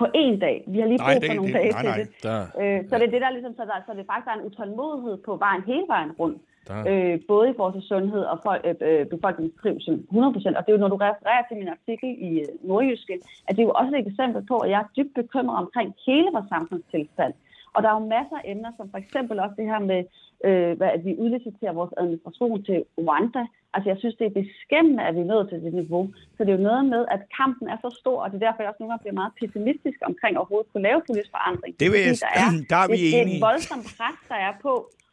[0.00, 0.56] på én dag.
[0.72, 1.98] Vi har lige Nej, brug det- for nogle det- dage nej, til nej.
[2.00, 2.08] det.
[2.26, 4.44] Der, Øh, så det er det, der ligesom, så, der, så det faktisk er en
[4.48, 6.38] utålmodighed på vejen hele vejen rundt.
[6.68, 9.94] Der, Øh, både i forhold til sundhed og for, øh, øh, befolkningens trivsel.
[10.10, 10.56] 100%.
[10.56, 13.14] Og det er jo, når du refererer til min artikel i øh, Nordjyske,
[13.46, 16.28] at det er jo også et eksempel på, at jeg er dybt bekymret omkring hele
[16.32, 17.34] vores samfundstilstand.
[17.74, 20.00] Og der er jo masser af emner, som for eksempel også det her med,
[20.46, 23.42] øh, hvad, at vi udliciterer vores administration til Rwanda.
[23.74, 26.04] Altså jeg synes, det er beskæmmende, at vi er nået til det niveau.
[26.36, 28.62] Så det er jo noget med, at kampen er så stor, og det er derfor,
[28.62, 31.72] jeg også nogle gange bliver meget pessimistisk omkring overhovedet kunne lave politisk forandring.
[31.82, 33.36] Det vil jeg, der er, der er vi det, det er enige.
[33.36, 34.72] et voldsomt pres, der er på,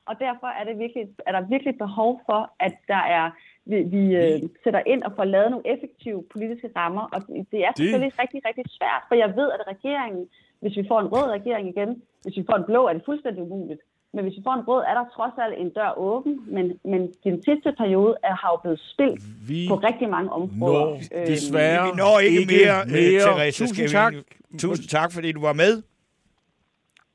[0.10, 3.26] og derfor er, det virkelig, er der virkelig behov for, at der er,
[3.69, 7.06] vi, vi øh, sætter ind og får lavet nogle effektive politiske rammer.
[7.13, 10.24] Og det det er selvfølgelig rigtig, rigtig svært, for jeg ved, at regeringen,
[10.62, 11.91] hvis vi får en rød regering igen,
[12.24, 13.82] hvis vi får en blå, er det fuldstændig umuligt.
[14.13, 17.02] Men hvis vi får en rød, er der trods alt en dør åben, men, men
[17.24, 20.86] den sidste periode er, har jo blevet spildt vi på rigtig mange områder.
[20.86, 23.63] når desværre Vi når ikke, mere, mere Therese.
[23.63, 24.13] Tusind tak.
[24.13, 25.74] Vi, tusind tak, fordi du var med.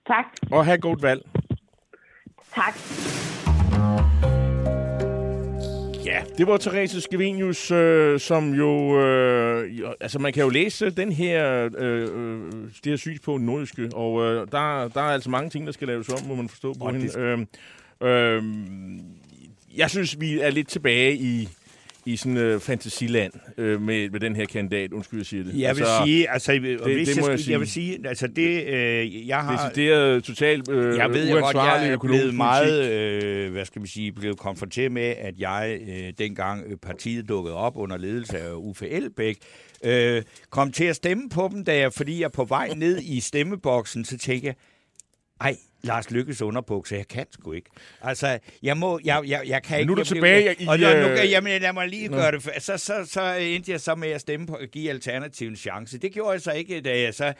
[0.07, 1.23] Tak, Og have godt valg.
[2.55, 2.75] Tak.
[6.05, 9.01] Ja, det var Therese Skevenius, øh, som jo...
[9.01, 13.91] Øh, altså, man kan jo læse den her, øh, øh, det her synspunkt på nordiske,
[13.95, 16.75] og øh, der, der er altså mange ting, der skal laves om, må man forstå
[16.75, 17.07] på Og hende.
[17.09, 17.17] det-
[18.03, 18.43] Øh, øh,
[19.77, 21.49] jeg synes, vi er lidt tilbage i,
[22.07, 24.93] i sådan øh, fantasiland øh, med, med den her kandidat.
[24.93, 25.61] Undskyld, jeg siger det.
[25.61, 27.53] Jeg vil sige, altså, det, hvis det må jeg, sige.
[27.53, 29.69] jeg vil sige, altså det, øh, jeg har...
[29.69, 33.89] Decideret totalt øh, Jeg ved jeg godt, jeg er blevet meget, øh, hvad skal vi
[33.89, 38.53] sige, blevet konfronteret med, at jeg, øh, dengang øh, partiet dukkede op under ledelse af
[38.55, 39.37] Uffe Elbæk,
[39.85, 43.21] øh, kom til at stemme på dem, da jeg, fordi jeg på vej ned i
[43.21, 44.55] stemmeboksen, så tænkte jeg,
[45.41, 47.71] ej, Lars Lykkes underbukser, jeg kan sgu ikke.
[48.03, 49.87] Altså, jeg må, jeg, jeg, jeg kan Men ikke...
[49.87, 52.09] nu er du jeg tilbage i, og nu, nu, øh, kan- jamen, lad mig lige
[52.09, 52.17] Nå.
[52.17, 52.43] gøre det.
[52.59, 55.99] Så, så, så endte jeg så med at stemme på at give Alternativet en chance.
[55.99, 57.33] Det gjorde jeg så ikke, da jeg så...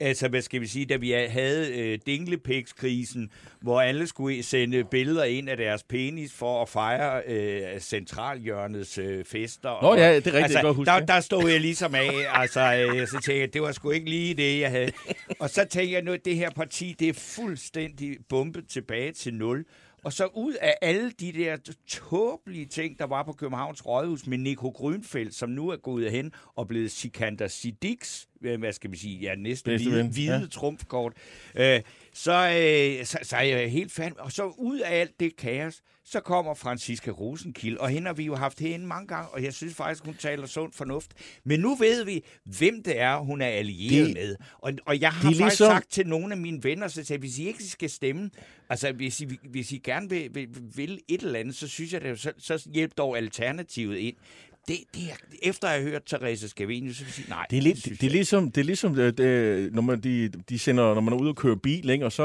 [0.00, 5.24] Altså, hvad skal vi sige, da vi havde øh, dinglepikskrisen, hvor alle skulle sende billeder
[5.24, 9.82] ind af deres penis for at fejre øh, centralhjørnets øh, fester.
[9.82, 11.94] Nå ja, det er rigtigt, jeg altså, kan godt huske der, der stod jeg ligesom
[11.94, 14.92] af, altså, øh, så tænkte jeg, det var sgu ikke lige det, jeg havde.
[15.38, 19.34] Og så tænkte jeg nu, at det her parti, det er fuldstændig bumpet tilbage til
[19.34, 19.64] nul.
[20.04, 24.38] Og så ud af alle de der tåbelige ting, der var på Københavns Rådhus med
[24.38, 28.28] Nico Grønfeldt, som nu er gået hen og blevet Sikander Siddiqs,
[28.58, 30.46] hvad skal vi sige, ja, næste Bedste hvide, ven, hvide ja.
[30.50, 31.12] trumfkort,
[31.54, 31.80] øh,
[32.14, 34.20] så, øh, så, så er jeg helt færdig.
[34.20, 38.24] Og så ud af alt det kaos, så kommer Franziska Rosenkilde, og hende har vi
[38.24, 41.10] jo haft herinde mange gange, og jeg synes faktisk, hun taler sund fornuft.
[41.44, 44.36] Men nu ved vi, hvem det er, hun er allieret Det- med.
[44.58, 47.38] Og, og jeg har faktisk ligesom- sagt til nogle af mine venner, så sagde, hvis
[47.38, 48.30] I ikke skal stemme,
[48.68, 52.00] altså hvis I, hvis I gerne vil, vil, vil et eller andet, så synes jeg,
[52.00, 54.16] det, så, så hjælp dog alternativet ind.
[54.68, 57.46] Det, det er, efter at have hørt Therese Scavenius, så vil jeg sige, nej.
[57.50, 60.28] Det er, lidt, synes det er ligesom, det er ligesom øh, det, når, man, de,
[60.48, 62.04] de sender, når man er ude og køre bil, ikke?
[62.04, 62.22] og, så,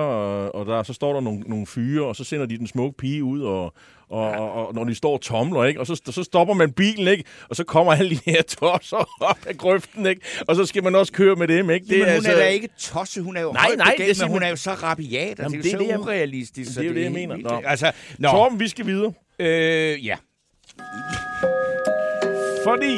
[0.54, 3.23] og der, så står der nogle, nogle fyre, og så sender de den smukke pige
[3.23, 3.73] ud, og,
[4.10, 5.80] og, og, og når de står og tomler, ikke?
[5.80, 7.23] og så, så stopper man bilen, ikke?
[7.50, 10.21] og så kommer alle de her tosser op af grøften, ikke?
[10.47, 11.69] og så skal man også køre med dem.
[11.69, 11.86] Ikke?
[11.86, 12.32] Det Jamen, hun altså...
[12.32, 14.50] er da ikke tosse, hun er jo Nej, nej, begavet, det er men hun er
[14.50, 16.76] jo så rabiat, Jamen, det er jo det er så det, urealistisk.
[16.76, 17.38] det er jo det, jeg mener.
[17.38, 17.62] Nå.
[17.65, 19.13] Altså, nå, Torben, vi skal videre.
[19.39, 20.15] øh, ja.
[22.67, 22.97] Fordi...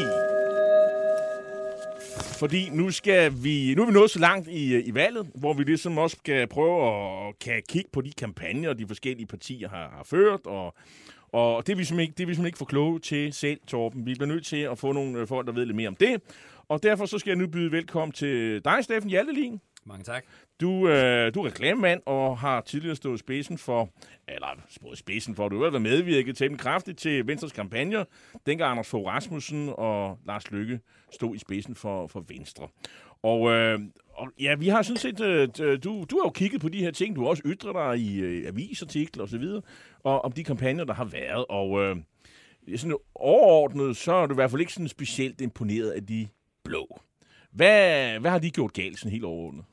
[2.39, 5.63] Fordi nu skal vi, nu er vi nået så langt i, i valget, hvor vi
[5.63, 10.03] ligesom også skal prøve at kan kigge på de kampagner, de forskellige partier har, har
[10.03, 10.75] ført, og,
[11.31, 13.59] og det er vi simpelthen ikke, det er vi simpelthen ikke for kloge til selv,
[13.67, 14.05] Torben.
[14.05, 16.21] Vi bliver nødt til at få nogle øh, folk, der ved lidt mere om det.
[16.67, 19.59] Og derfor så skal jeg nu byde velkommen til dig, Steffen Hjaltelin.
[19.85, 20.25] Mange tak.
[20.61, 23.89] Du, øh, du er reklamemand og har tidligere stået spidsen for,
[24.27, 28.03] eller stået spidsen for, du har været medvirket til dem kraftigt til Venstres kampagner,
[28.45, 30.79] dengang Anders Fogh Rasmussen og Lars Lykke
[31.11, 32.67] stod i spidsen for, for Venstre.
[33.23, 33.79] Og, øh,
[34.13, 35.47] og ja, vi har sådan set, øh,
[35.83, 38.19] du, du har jo kigget på de her ting, du har også ytret dig i
[38.19, 39.43] øh, avisartikler osv.,
[40.03, 41.97] og om de kampagner, der har været, og øh,
[42.75, 46.27] sådan overordnet, så er du i hvert fald ikke sådan specielt imponeret af de
[46.63, 47.01] blå.
[47.51, 49.65] Hvad, hvad har de gjort galt sådan helt overordnet?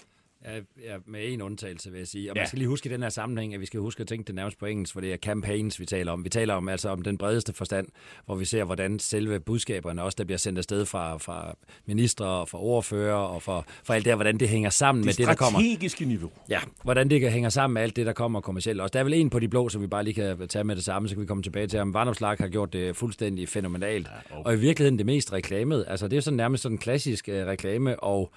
[0.84, 2.30] Ja, med en undtagelse, vil jeg sige.
[2.30, 2.40] Og ja.
[2.40, 4.34] man skal lige huske i den her sammenhæng, at vi skal huske at tænke det
[4.34, 6.24] nærmest på engelsk, for det er campaigns, vi taler om.
[6.24, 7.88] Vi taler om altså om den bredeste forstand,
[8.26, 11.56] hvor vi ser, hvordan selve budskaberne også, der bliver sendt afsted fra, fra
[11.86, 15.06] ministre og fra ordfører og fra, fra alt det her, hvordan det hænger sammen det
[15.06, 15.58] med det, der kommer.
[15.58, 16.30] Det strategiske niveau.
[16.48, 18.80] Ja, hvordan det kan hænger sammen med alt det, der kommer kommercielt.
[18.80, 20.76] Også der er vel en på de blå, som vi bare lige kan tage med
[20.76, 21.94] det samme, så kan vi komme tilbage til ham.
[21.94, 24.08] Varnopslag har gjort det fuldstændig fænomenalt.
[24.08, 24.48] Ja, okay.
[24.48, 25.84] Og i virkeligheden det mest reklamet.
[25.88, 28.32] Altså det er sådan nærmest sådan en klassisk uh, reklame, og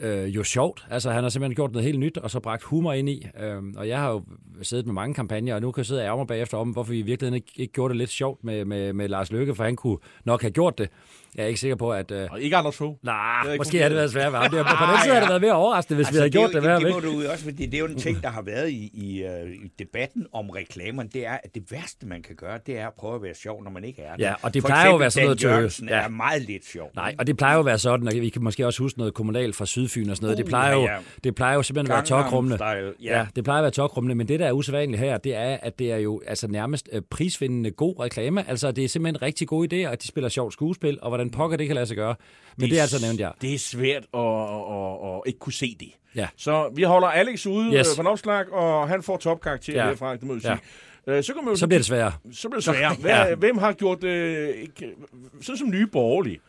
[0.00, 0.86] øh, jo sjovt.
[0.90, 3.26] Altså, han har simpelthen gjort noget helt nyt, og så bragt humor ind i.
[3.40, 4.22] Øh, og jeg har jo
[4.62, 6.92] siddet med mange kampagner, og nu kan jeg sidde og ærge mig bagefter om, hvorfor
[6.92, 9.64] vi i virkeligheden ikke, ikke gjorde det lidt sjovt med, med, med Lars Løkke, for
[9.64, 10.88] han kunne nok have gjort det.
[11.36, 12.10] Jeg er ikke sikker på, at...
[12.10, 12.28] Øh...
[12.30, 12.96] Og ikke Anders Fogh.
[13.02, 14.50] Nej, måske har det været svært ved ham.
[14.50, 16.70] På den side har det været mere overraskende, hvis altså, vi havde gjort det, det,
[16.70, 18.90] det, det, må du også, fordi det er jo en ting, der har været i,
[18.94, 22.78] i, uh, i debatten om reklamerne, det er, at det værste, man kan gøre, det
[22.78, 24.22] er at prøve at være sjov, når man ikke er det.
[24.24, 25.82] Ja, og det For plejer jo at være sådan noget tøs.
[25.88, 26.04] Ja.
[26.04, 26.90] er meget lidt sjov.
[26.94, 29.14] Nej, og det plejer jo at være sådan, og vi kan måske også huske noget
[29.14, 30.36] kommunalt fra Sydfyn og sådan noget.
[30.36, 30.88] Uh, det, plejer jo,
[31.24, 32.64] det plejer jo simpelthen at være tokrummende.
[32.64, 33.18] Ja.
[33.18, 33.26] ja.
[33.36, 35.92] det plejer at være tokrummende, men det, der er usædvanligt her, det er, at det
[35.92, 38.48] er jo altså nærmest øh, prisvindende god reklame.
[38.48, 41.38] Altså, det er simpelthen en rigtig god idé, at de spiller sjovt skuespil, og hvordan
[41.38, 42.14] pokker det kan lade sig gøre.
[42.56, 43.30] Men det, det er altså nævnt, ja.
[43.40, 45.92] Det er svært at, at, at, at ikke kunne se det.
[46.16, 46.28] Ja.
[46.36, 47.96] Så vi holder Alex ude yes.
[47.96, 49.88] fra opslag, og han får topkarakter ja.
[49.88, 50.58] herfra, det må jeg sige.
[51.06, 51.12] Ja.
[51.12, 52.12] Øh, så, kan man jo så bliver det sværere.
[52.32, 52.94] Så bliver det sværere.
[52.94, 53.34] Hvem, ja.
[53.34, 54.94] hvem har gjort øh, ikke,
[55.40, 56.40] sådan som nye borgerlige?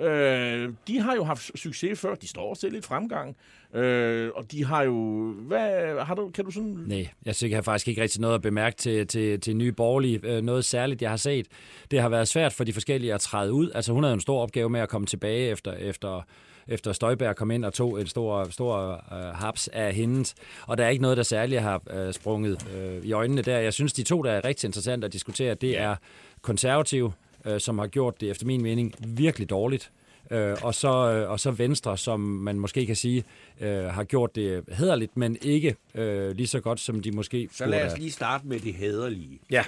[0.00, 2.14] Øh, de har jo haft succes før.
[2.14, 3.36] De står også lidt fremgang.
[3.74, 4.94] Øh, og de har jo...
[5.32, 6.84] Hvad, har du, kan du sådan...
[6.86, 9.72] Nej, jeg synes, jeg har faktisk ikke rigtig noget at bemærke til, til, til nye
[9.72, 10.20] borgerlige.
[10.22, 11.46] Øh, noget særligt, jeg har set.
[11.90, 13.70] Det har været svært for de forskellige at træde ud.
[13.74, 16.22] Altså, hun havde en stor opgave med at komme tilbage efter, efter
[16.68, 20.34] efter Støjberg kom ind og tog et stor, stor uh, haps af hendes.
[20.66, 23.58] Og der er ikke noget, der særligt har uh, sprunget uh, i øjnene der.
[23.58, 25.96] Jeg synes, de to, der er rigtig interessant at diskutere, det er
[26.42, 27.12] konservative,
[27.46, 29.90] uh, som har gjort det efter min mening virkelig dårligt.
[30.34, 33.24] Øh, og, så, øh, og så Venstre, som man måske kan sige,
[33.60, 37.66] øh, har gjort det hederligt, men ikke øh, lige så godt, som de måske Så
[37.66, 39.40] lad os lige starte med det hederlige.
[39.50, 39.64] Ja.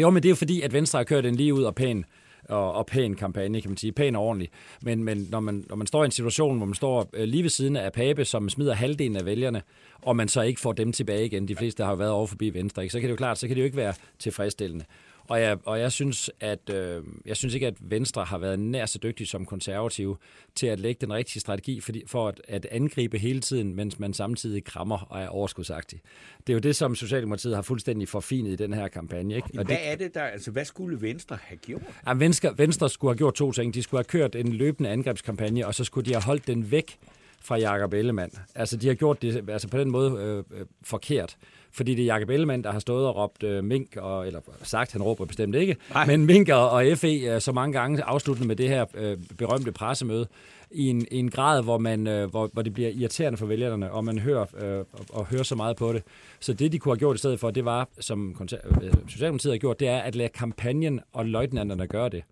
[0.00, 2.04] Jo, men det er jo fordi, at Venstre har kørt en lige ud og pæn
[2.48, 3.92] og, og pæn kampagne, kan man sige.
[3.92, 4.48] Pæn og ordentlig.
[4.82, 7.42] Men, men når, man, når man står i en situation, hvor man står øh, lige
[7.42, 9.62] ved siden af Pape, som smider halvdelen af vælgerne,
[10.02, 12.54] og man så ikke får dem tilbage igen, de fleste har jo været over forbi
[12.54, 12.92] Venstre, ikke?
[12.92, 14.84] så kan det jo klart, så kan det jo ikke være tilfredsstillende.
[15.28, 18.86] Og jeg, og jeg synes, at øh, jeg synes ikke, at Venstre har været nær
[18.86, 20.16] så dygtig som konservative
[20.54, 24.14] til at lægge den rigtige strategi fordi, for at, at angribe hele tiden, mens man
[24.14, 26.00] samtidig krammer og er overskudsagtig.
[26.46, 29.36] Det er jo det, som Socialdemokratiet har fuldstændig forfinet i den her kampagne.
[29.36, 29.48] Ikke?
[29.48, 31.82] Og hvad det, er det der, altså hvad skulle Venstre have gjort?
[32.06, 33.74] Ja, Venstre, Venstre skulle have gjort to ting.
[33.74, 36.98] De skulle have kørt en løbende angrebskampagne, og så skulle de have holdt den væk
[37.40, 38.32] fra Jakob Ellemann.
[38.54, 41.36] Altså, de har gjort det altså på den måde øh, øh, forkert.
[41.78, 44.92] Fordi det er Jakob Ellemann, der har stået og råbt øh, mink, og, eller sagt,
[44.92, 46.06] han råber bestemt ikke, Nej.
[46.06, 49.72] men mink og, og FE øh, så mange gange afsluttende med det her øh, berømte
[49.72, 50.26] pressemøde,
[50.70, 53.92] i en, i en grad, hvor, man, øh, hvor, hvor det bliver irriterende for vælgerne,
[53.92, 56.02] og man hører, øh, og, og hører så meget på det.
[56.40, 59.58] Så det, de kunne have gjort i stedet for, det var, som øh, Socialdemokratiet har
[59.58, 62.22] gjort, det er at lade kampagnen og løjtnanterne gøre det.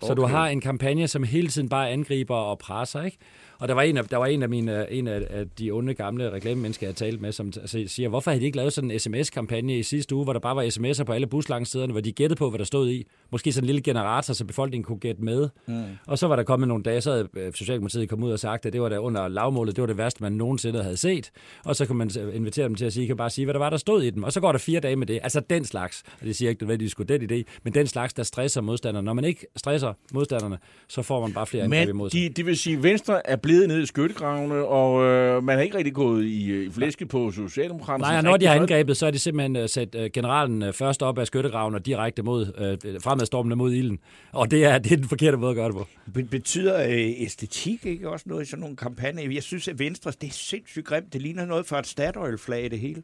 [0.00, 0.10] Okay.
[0.10, 3.16] Så du har en kampagne, som hele tiden bare angriber og presser, ikke?
[3.62, 5.94] Og der var en af, der var en af, mine, en af, af de onde
[5.94, 8.98] gamle reklamemennesker, jeg talte med, som altså, siger, hvorfor havde de ikke lavet sådan en
[8.98, 12.38] sms-kampagne i sidste uge, hvor der bare var sms'er på alle buslangsstederne, hvor de gættede
[12.38, 13.06] på, hvad der stod i.
[13.32, 15.48] Måske sådan en lille generator, så befolkningen kunne gætte med.
[15.66, 15.84] Mm.
[16.06, 18.66] Og så var der kommet nogle dage, så havde øh, Socialdemokratiet kommet ud og sagt,
[18.66, 21.30] at det var der under lavmålet, det var det værste, man nogensinde havde set.
[21.64, 23.70] Og så kunne man invitere dem til at sige, kan bare sige, hvad der var,
[23.70, 24.22] der stod i dem.
[24.22, 25.20] Og så går der fire dage med det.
[25.22, 28.22] Altså den slags, og det siger ikke de skulle den idé, men den slags, der
[28.22, 29.04] stresser modstanderne.
[29.04, 32.22] Når man ikke stresser modstanderne, så får man bare flere angreb imod sig.
[32.22, 35.56] Men det vil sige, at Venstre er blevet ned i skyttegraven skyttegravene, og øh, man
[35.56, 38.02] har ikke rigtig gået i, i flæsket på Socialdemokraterne.
[38.02, 41.26] Nej, og når de har angrebet, så er det simpelthen sat generalen først op af
[41.26, 43.98] skyttegraven og direkte mod, uh, fremadstormende mod ilden.
[44.32, 45.86] Og det er, det er den forkerte måde at gøre det på.
[46.30, 49.30] Betyder uh, æstetik ikke også noget i sådan nogle kampagner?
[49.30, 51.12] Jeg synes, at Venstre, det er sindssygt grimt.
[51.12, 53.02] Det ligner noget fra et Statoil-flag, det hele.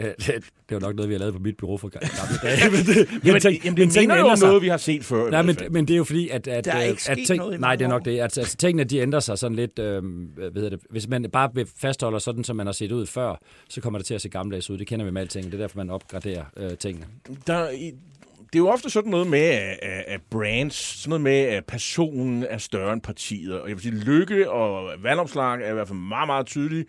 [0.00, 0.40] det er
[0.72, 2.08] jo nok noget, vi har lavet på mit bureau for gamle
[2.42, 2.70] dage.
[2.70, 5.30] men det, jamen, men, tænk, jamen, det minder jo om noget, vi har set før.
[5.30, 6.48] Nej, men, men det er jo fordi, at...
[6.48, 8.18] at der er ikke at, ting, noget Nej, det er nok det.
[8.18, 9.78] At, at tingene, de ændrer sig sådan lidt...
[9.78, 10.02] Øh,
[10.52, 13.98] hvad det, hvis man bare fastholder sådan, som man har set ud før, så kommer
[13.98, 14.78] det til at se gammeldags ud.
[14.78, 15.44] Det kender vi med alting.
[15.44, 17.06] Det er derfor, man opgraderer øh, tingene.
[17.46, 17.68] Der,
[18.52, 22.46] det er jo ofte sådan noget med, at, at brands, sådan noget med, at personen
[22.50, 23.60] er større end partiet.
[23.60, 26.84] Og jeg vil sige, Lykke og valgopslag er i hvert fald meget, meget tydelige.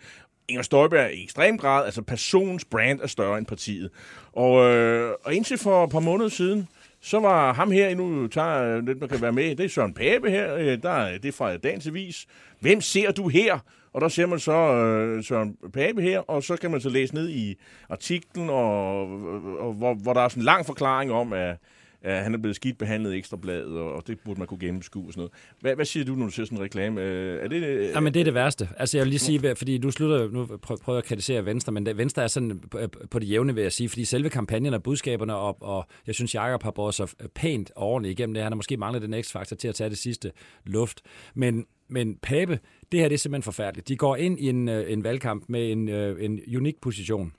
[0.48, 3.90] Inger Støjberg i ekstrem grad, altså personens brand er større end partiet.
[4.32, 6.68] Og, øh, og indtil for et par måneder siden,
[7.00, 10.30] så var ham her, nu tager lidt, man kan være med, det er Søren Pape
[10.30, 12.26] her, øh, der, det er fra dagens avis.
[12.60, 13.58] Hvem ser du her?
[13.92, 17.14] Og der ser man så øh, Søren Pape her, og så kan man så læse
[17.14, 17.54] ned i
[17.88, 19.00] artiklen, og,
[19.60, 21.56] og, hvor, hvor der er sådan en lang forklaring om, at
[22.04, 25.06] at han er blevet skidt behandlet i ekstrabladet, og, og det burde man kunne gennemskue
[25.06, 25.32] og sådan noget.
[25.60, 27.00] Hvad, hvad siger du, når du ser sådan en reklame?
[27.00, 28.68] Øh, er det, øh, Ja, men det er det værste.
[28.76, 31.72] Altså, jeg vil lige sige, fordi du slutter, nu prø- prøver jeg at kritisere Venstre,
[31.72, 32.78] men Venstre er sådan på-
[33.10, 36.34] på det jævne, vil jeg sige, fordi selve kampagnen og budskaberne, og, og jeg synes,
[36.34, 38.42] Jacob har båret sig pænt og ordentligt igennem det.
[38.42, 40.32] Han har måske manglet den x-faktor til at tage det sidste
[40.64, 41.00] luft.
[41.34, 42.58] Men, men Pape,
[42.92, 43.88] det her det er simpelthen forfærdeligt.
[43.88, 47.32] De går ind i en, øh, en valgkamp med en, øh, en unik position.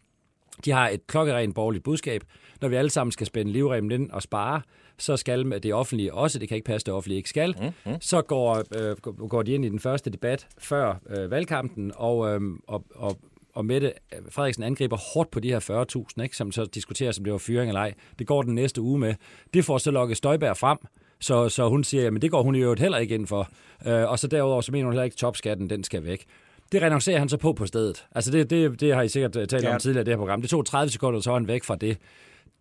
[0.66, 2.24] De har et klokkerent borgerligt budskab.
[2.62, 4.62] Når vi alle sammen skal spænde livremmen ind og spare,
[4.98, 7.56] så skal det offentlige også, det kan ikke passe, det offentlige ikke skal.
[7.60, 7.98] Mm, mm.
[8.02, 8.98] Så går, øh,
[9.30, 13.18] går de ind i den første debat før øh, valgkampen, og, øh, og, og,
[13.54, 13.94] og Mette
[14.30, 15.86] Frederiksen angriber hårdt på de her
[16.18, 17.94] 40.000, ikke, som så diskuterer, som det var fyring eller ej.
[18.20, 19.16] Det går den næste uge med.
[19.54, 20.78] Det får så lukket Støjberg frem,
[21.20, 23.50] så, så hun siger, at det går hun i øvrigt heller ikke ind for.
[23.88, 26.26] Øh, og så derudover, så mener hun heller ikke, at topskatten den skal væk.
[26.72, 28.06] Det renoncerer han så på på stedet.
[28.16, 29.74] Altså det, det, det har I sikkert øh, talt Ja.
[29.74, 30.42] om tidligere i det her program.
[30.42, 31.98] Det tog 30 sekunder, så var han væk fra det.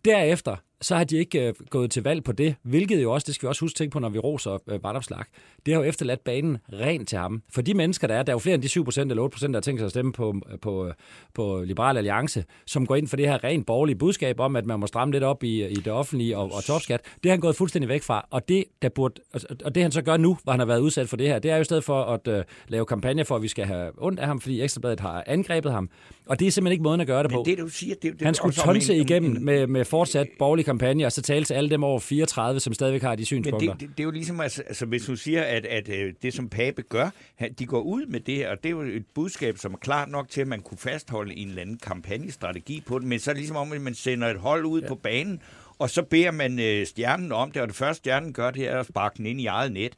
[0.05, 3.35] Derefter, så har de ikke øh, gået til valg på det, hvilket jo også, det
[3.35, 5.23] skal vi også huske tænke på, når vi roser øh, Vardopslag.
[5.65, 7.41] Det har jo efterladt banen rent til ham.
[7.53, 9.53] For de mennesker, der er, der er jo flere end de 7% eller 8%, der
[9.53, 10.91] har tænkt sig at stemme på, på,
[11.33, 14.79] på Liberal Alliance, som går ind for det her rent borgerlige budskab om, at man
[14.79, 17.01] må stramme lidt op i, i det offentlige og, og topskat.
[17.23, 18.27] Det har han gået fuldstændig væk fra.
[18.31, 19.21] Og det, der burde,
[19.65, 21.51] og- det han så gør nu, hvor han har været udsat for det her, det
[21.51, 24.19] er jo i stedet for at øh, lave kampagne for, at vi skal have ondt
[24.19, 25.89] af ham, fordi Ekstrabladet har angrebet ham.
[26.25, 27.37] Og det er simpelthen ikke måden at gøre det på.
[27.37, 29.85] Men det, du siger, det, det Han skulle tonse en- en- igennem en- med, med
[29.85, 33.19] fortsat borgerlig kampagne, og så tale til alle dem over 34, som stadigvæk har de
[33.19, 33.71] Men synspunkter.
[33.71, 36.33] det, det, det er jo ligesom, altså, altså hvis du siger, at, at øh, det
[36.33, 39.05] som Pape gør, han, de går ud med det her, og det er jo et
[39.15, 42.99] budskab, som er klart nok til, at man kunne fastholde en eller anden kampagnestrategi på
[42.99, 44.87] det, men så er det ligesom om, at man sender et hold ud ja.
[44.87, 45.41] på banen,
[45.79, 48.79] og så beder man øh, stjernen om det, og det første stjernen gør, det er
[48.79, 49.93] at sparke den ind i eget net.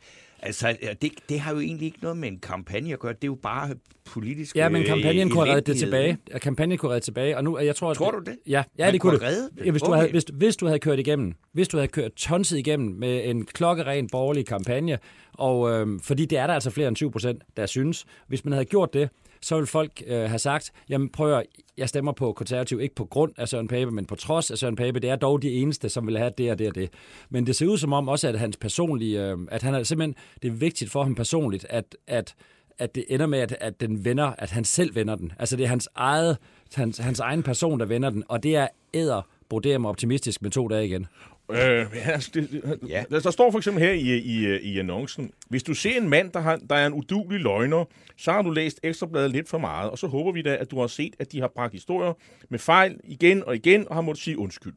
[0.46, 3.28] Altså, det, det har jo egentlig ikke noget med en kampagne at gøre, det er
[3.28, 3.70] jo bare
[4.06, 6.18] politisk Ja, men øh, kampagnen kunne have reddet det tilbage.
[6.42, 7.92] Kampagnen kunne redde tilbage, og nu, jeg tror...
[7.92, 8.36] at- Tror du det?
[8.48, 9.28] Ja, ja Man det kunne kunne det.
[9.28, 9.66] redde det?
[9.66, 9.98] Ja, hvis, du Okay.
[10.00, 13.46] havde, hvis, hvis du havde kørt igennem, hvis du havde kørt tonset igennem med en
[13.46, 14.98] klokkeren borgerlig kampagne,
[15.34, 18.06] og øhm, fordi det er der altså flere end 20 procent, der synes.
[18.28, 19.10] Hvis man havde gjort det,
[19.46, 21.46] så vil folk øh, have sagt, jamen prøv at,
[21.78, 24.76] jeg stemmer på konservativ, ikke på grund af Søren Pape, men på trods af Søren
[24.76, 25.00] Pape.
[25.00, 26.90] Det er dog de eneste, som vil have det og det og det.
[27.30, 30.16] Men det ser ud som om også, at hans personlige, øh, at han er simpelthen,
[30.42, 32.36] det er vigtigt for ham personligt, at, at
[32.78, 35.32] at det ender med, at, at den vender, at han selv vender den.
[35.40, 36.38] Altså det er hans, eget,
[36.76, 40.52] hans, hans egen person, der vender den, og det er æder broderer mig optimistisk med
[40.52, 41.08] to dage igen.
[41.52, 41.58] Øh,
[41.96, 43.04] ja, altså, det, ja.
[43.10, 46.40] der står for eksempel her i, i, i annoncen, hvis du ser en mand, der,
[46.40, 47.86] har, der er en udulig løgner,
[48.18, 50.80] så har du læst Ekstrabladet lidt for meget, og så håber vi da, at du
[50.80, 52.14] har set, at de har bragt historier
[52.50, 54.74] med fejl igen og igen, og har måttet sige undskyld.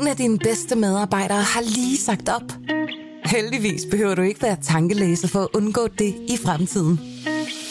[0.00, 2.52] En af dine bedste medarbejdere har lige sagt op.
[3.24, 7.13] Heldigvis behøver du ikke være tankelæser for at undgå det i fremtiden.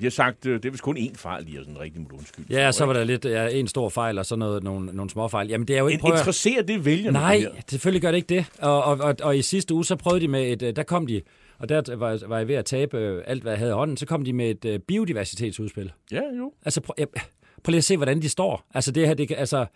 [0.00, 2.16] de har sagt, øh, det er vist kun én fejl, de har sådan rigtig måtte
[2.16, 2.54] undskylde.
[2.54, 5.10] ja for, så var der lidt ja, en stor fejl, og så noget, nogle, nogle
[5.10, 5.48] små fejl.
[5.48, 6.06] Jamen det er jo ikke...
[6.06, 7.18] En, interesserer det vælgerne?
[7.18, 8.44] Nej, det selvfølgelig gør det ikke det.
[8.58, 10.62] Og, og, og, og i sidste uge, så prøvede de med et...
[10.62, 11.20] øh, Der kom de,
[11.58, 13.96] og der var, var jeg ved at tabe øh, alt, hvad jeg havde i hånden,
[13.96, 15.92] så kom de med et øh, biodiversitetsudspil.
[16.12, 16.52] Ja, jo.
[16.64, 17.06] Altså, prøv, jeg,
[17.64, 18.66] prøv lige at se, hvordan de står.
[18.74, 19.66] Altså, det her, det altså,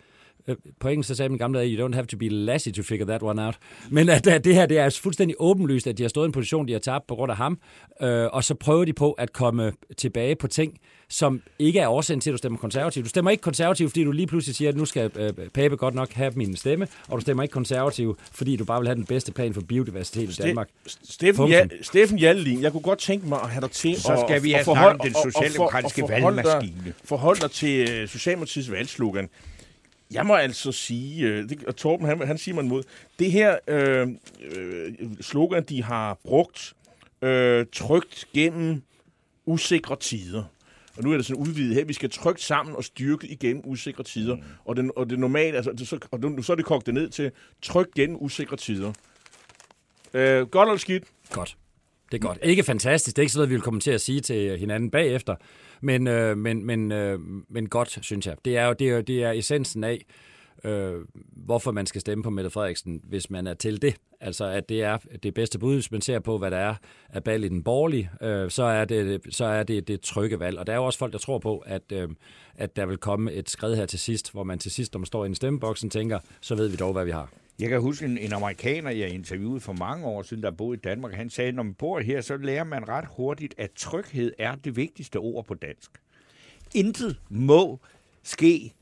[0.79, 3.23] på engelsk så sagde min gamle you don't have to be lassie to figure that
[3.23, 3.55] one out.
[3.89, 6.31] Men at, at det her, det er fuldstændig åbenlyst, at de har stået i en
[6.31, 7.57] position, de har tabt på grund af ham,
[8.01, 10.77] øh, og så prøver de på at komme tilbage på ting,
[11.09, 13.03] som ikke er årsagen til, at du stemmer konservativ.
[13.03, 15.95] Du stemmer ikke konservativ, fordi du lige pludselig siger, at nu skal øh, Pape godt
[15.95, 19.05] nok have min stemme, og du stemmer ikke konservativ, fordi du bare vil have den
[19.05, 20.69] bedste plan for biodiversitet i Danmark.
[21.09, 24.19] Steffen, ja, Steffen Jallin, jeg kunne godt tænke mig at have dig til Så at,
[24.19, 26.37] skal vi have at forhold- snakket om den og- og- og for- socialdemokratiske og forholde
[26.37, 26.93] dig- valgmaskine.
[27.05, 29.29] Forhold dig til øh, Socialdemokratiets valgslogan.
[30.15, 32.83] Jeg må altså sige, øh, det, og Torben han, han siger mig imod,
[33.19, 34.07] det her øh,
[34.41, 36.73] øh, slogan, de har brugt
[37.21, 38.81] øh, trygt gennem
[39.45, 40.43] usikre tider.
[40.97, 44.03] Og nu er det sådan udvidet her, vi skal trygt sammen og styrke igennem usikre
[44.03, 44.35] tider.
[44.35, 44.41] Mm.
[44.65, 46.93] Og, den, og det normale, altså, det, så, og nu, så er det kogt det
[46.93, 48.93] ned til trygt gennem usikre tider.
[50.13, 51.03] Øh, godt eller skidt?
[51.29, 51.57] Godt.
[52.11, 52.37] Det er godt.
[52.43, 53.15] Ikke fantastisk.
[53.15, 55.35] Det er ikke sådan noget, vi vil komme til at sige til hinanden bagefter.
[55.81, 58.35] Men, øh, men, men, øh, men godt, synes jeg.
[58.45, 60.05] Det er jo det er, det er essensen af,
[60.63, 60.93] øh,
[61.45, 63.95] hvorfor man skal stemme på Mette Frederiksen, hvis man er til det.
[64.21, 66.75] Altså, at det er det bedste bud, hvis man ser på, hvad der er
[67.09, 70.59] af bal i den borgerlige, øh, så er det så er det, det trygge valg.
[70.59, 72.09] Og der er jo også folk, der tror på, at, øh,
[72.55, 75.05] at der vil komme et skred her til sidst, hvor man til sidst, når man
[75.05, 77.29] står i en stemmeboksen, tænker, så ved vi dog, hvad vi har.
[77.59, 80.79] Jeg kan huske en, en amerikaner, jeg interviewede for mange år siden, der boede i
[80.79, 81.13] Danmark.
[81.13, 84.75] Han sagde, når man bor her, så lærer man ret hurtigt, at tryghed er det
[84.75, 85.91] vigtigste ord på dansk.
[86.73, 87.79] Intet må
[88.23, 88.73] ske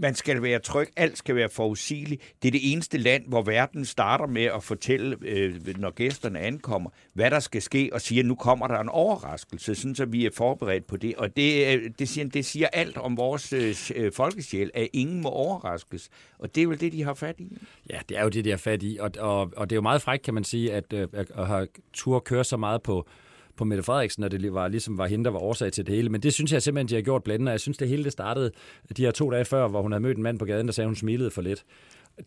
[0.00, 2.34] man skal være tryg, alt skal være forudsigeligt.
[2.42, 6.90] Det er det eneste land, hvor verden starter med at fortælle, øh, når gæsterne ankommer,
[7.12, 10.26] hvad der skal ske, og siger, at nu kommer der en overraskelse, sådan så vi
[10.26, 11.14] er forberedt på det.
[11.14, 15.20] Og det, øh, det, siger, det siger alt om vores øh, øh, folkesjæl, at ingen
[15.20, 16.08] må overraskes.
[16.38, 17.56] Og det er vel det, de har fat i.
[17.90, 18.98] Ja, det er jo det, de har fat i.
[19.00, 21.46] Og, og, og det er jo meget frækt, kan man sige, at, øh, at, at
[21.46, 23.06] have tur køre så meget på
[23.60, 26.08] på Mette Frederiksen, og det var ligesom var hende, der var årsag til det hele.
[26.08, 28.12] Men det synes jeg simpelthen, de har gjort blændende, og jeg synes, det hele det
[28.12, 28.50] startede
[28.96, 30.84] de her to dage før, hvor hun havde mødt en mand på gaden, der sagde,
[30.86, 31.64] at hun smilede for lidt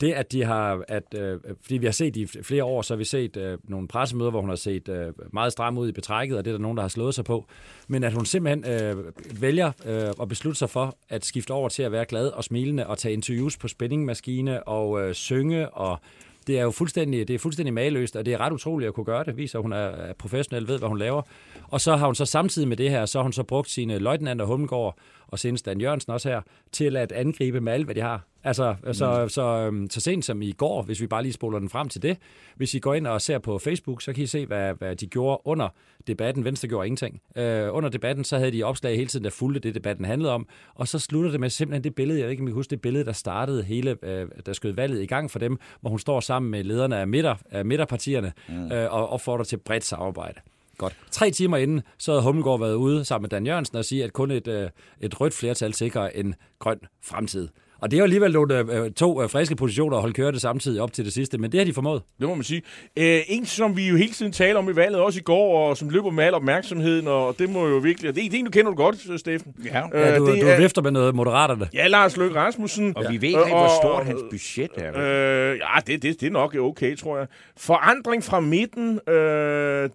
[0.01, 2.97] det, at de har, at, øh, fordi vi har set i flere år, så har
[2.97, 6.37] vi set øh, nogle pressemøder, hvor hun har set øh, meget stram ud i betrækket,
[6.37, 7.45] og det er der nogen, der har slået sig på.
[7.87, 9.05] Men at hun simpelthen øh,
[9.41, 12.87] vælger øh, at beslutte sig for at skifte over til at være glad og smilende
[12.87, 15.99] og tage interviews på spændingmaskine og øh, synge og
[16.47, 19.05] det er jo fuldstændig, det er fuldstændig maløst, og det er ret utroligt at kunne
[19.05, 19.37] gøre det.
[19.37, 21.21] Viser, at hun er professionel, ved, hvad hun laver.
[21.67, 23.97] Og så har hun så samtidig med det her, så har hun så brugt sine
[23.97, 26.41] løjtnanter Hummelgaard og senest Dan Jørgensen også her,
[26.71, 28.21] til at angribe med alt, hvad de har.
[28.43, 28.93] Altså, mm.
[28.93, 31.89] så, så, øhm, så sent som i går, hvis vi bare lige spoler den frem
[31.89, 32.17] til det,
[32.55, 35.07] hvis I går ind og ser på Facebook, så kan I se, hvad, hvad de
[35.07, 35.69] gjorde under
[36.07, 36.45] debatten.
[36.45, 37.21] Venstre gjorde ingenting.
[37.35, 40.47] Øh, under debatten, så havde de opslag hele tiden, der fulgte det, debatten handlede om,
[40.75, 42.81] og så slutter det med simpelthen det billede, jeg ved ikke, om I huske det
[42.81, 46.19] billede, der startede hele, øh, der skød valget i gang for dem, hvor hun står
[46.19, 48.71] sammen med lederne af, midter, af midterpartierne mm.
[48.71, 50.39] øh, og opfordrer til bredt samarbejde.
[50.77, 50.97] Godt.
[51.11, 54.13] Tre timer inden, så havde Hummelgaard været ude sammen med Dan Jørgensen og sige, at
[54.13, 54.69] kun et, øh,
[55.01, 57.47] et rødt flertal sikrer en grøn fremtid.
[57.83, 60.41] Og det er jo alligevel nogle, øh, to øh, friske positioner at holde køre det
[60.41, 62.01] samtidig op til det sidste, men det har de formået.
[62.19, 62.61] Det må man sige.
[62.97, 65.77] Æ, en, som vi jo hele tiden taler om i valget, også i går, og
[65.77, 68.15] som løber med al opmærksomheden, og det må jo virkelig...
[68.15, 69.53] Det er en, du kender du godt, Steffen.
[69.65, 71.67] Ja, ja du, det du er vifter med noget moderaterne.
[71.73, 72.97] Ja, Lars Løkke Rasmussen.
[72.97, 73.09] Og ja.
[73.09, 75.51] vi ved ikke, hvor stort hans budget er.
[75.51, 77.27] Øh, ja, det, det, det er nok okay, tror jeg.
[77.57, 79.13] Forandring fra midten, øh,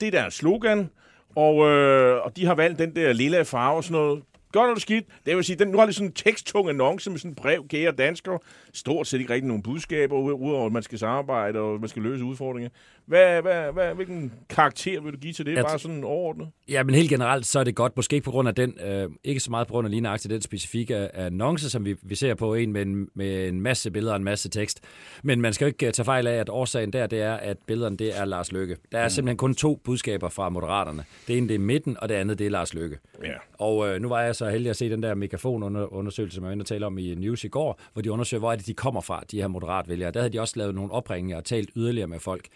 [0.00, 0.90] det er deres slogan.
[1.36, 4.22] Og, øh, og de har valgt den der lille farve og sådan noget.
[4.52, 5.04] Godt eller skidt.
[5.26, 7.68] Det vil sige, den, nu har de sådan en teksttung annonce med sådan en brev,
[7.68, 8.38] kære danskere.
[8.74, 12.24] Stort set ikke rigtig nogen budskaber, udover at man skal samarbejde og man skal løse
[12.24, 12.70] udfordringer.
[13.06, 15.58] Hvad, hvad, hvad, hvilken karakter vil du give til det?
[15.58, 16.48] At, Bare sådan overordnet?
[16.68, 17.96] Ja, men helt generelt, så er det godt.
[17.96, 20.32] Måske ikke på grund af den, øh, ikke så meget på grund af lige nøjagtigt
[20.32, 24.12] den specifikke annonce, som vi, vi ser på en med, en med en masse billeder
[24.12, 24.80] og en masse tekst.
[25.22, 27.56] Men man skal jo ikke øh, tage fejl af, at årsagen der, det er, at
[27.66, 28.76] billederne, det er Lars Løkke.
[28.92, 29.10] Der er mm.
[29.10, 31.04] simpelthen kun to budskaber fra Moderaterne.
[31.28, 32.98] Det ene, det er midten, og det andet, det er Lars Løkke.
[33.24, 33.32] Ja.
[33.58, 36.52] Og øh, nu var jeg så heldig at se den der megafonundersøgelse, som jeg var
[36.52, 38.74] inde og tale om i News i går, hvor de undersøger, hvor er det, de
[38.74, 40.10] kommer fra, de her moderatvælgere.
[40.10, 42.48] Der havde de også lavet nogle opringninger og talt yderligere med folk.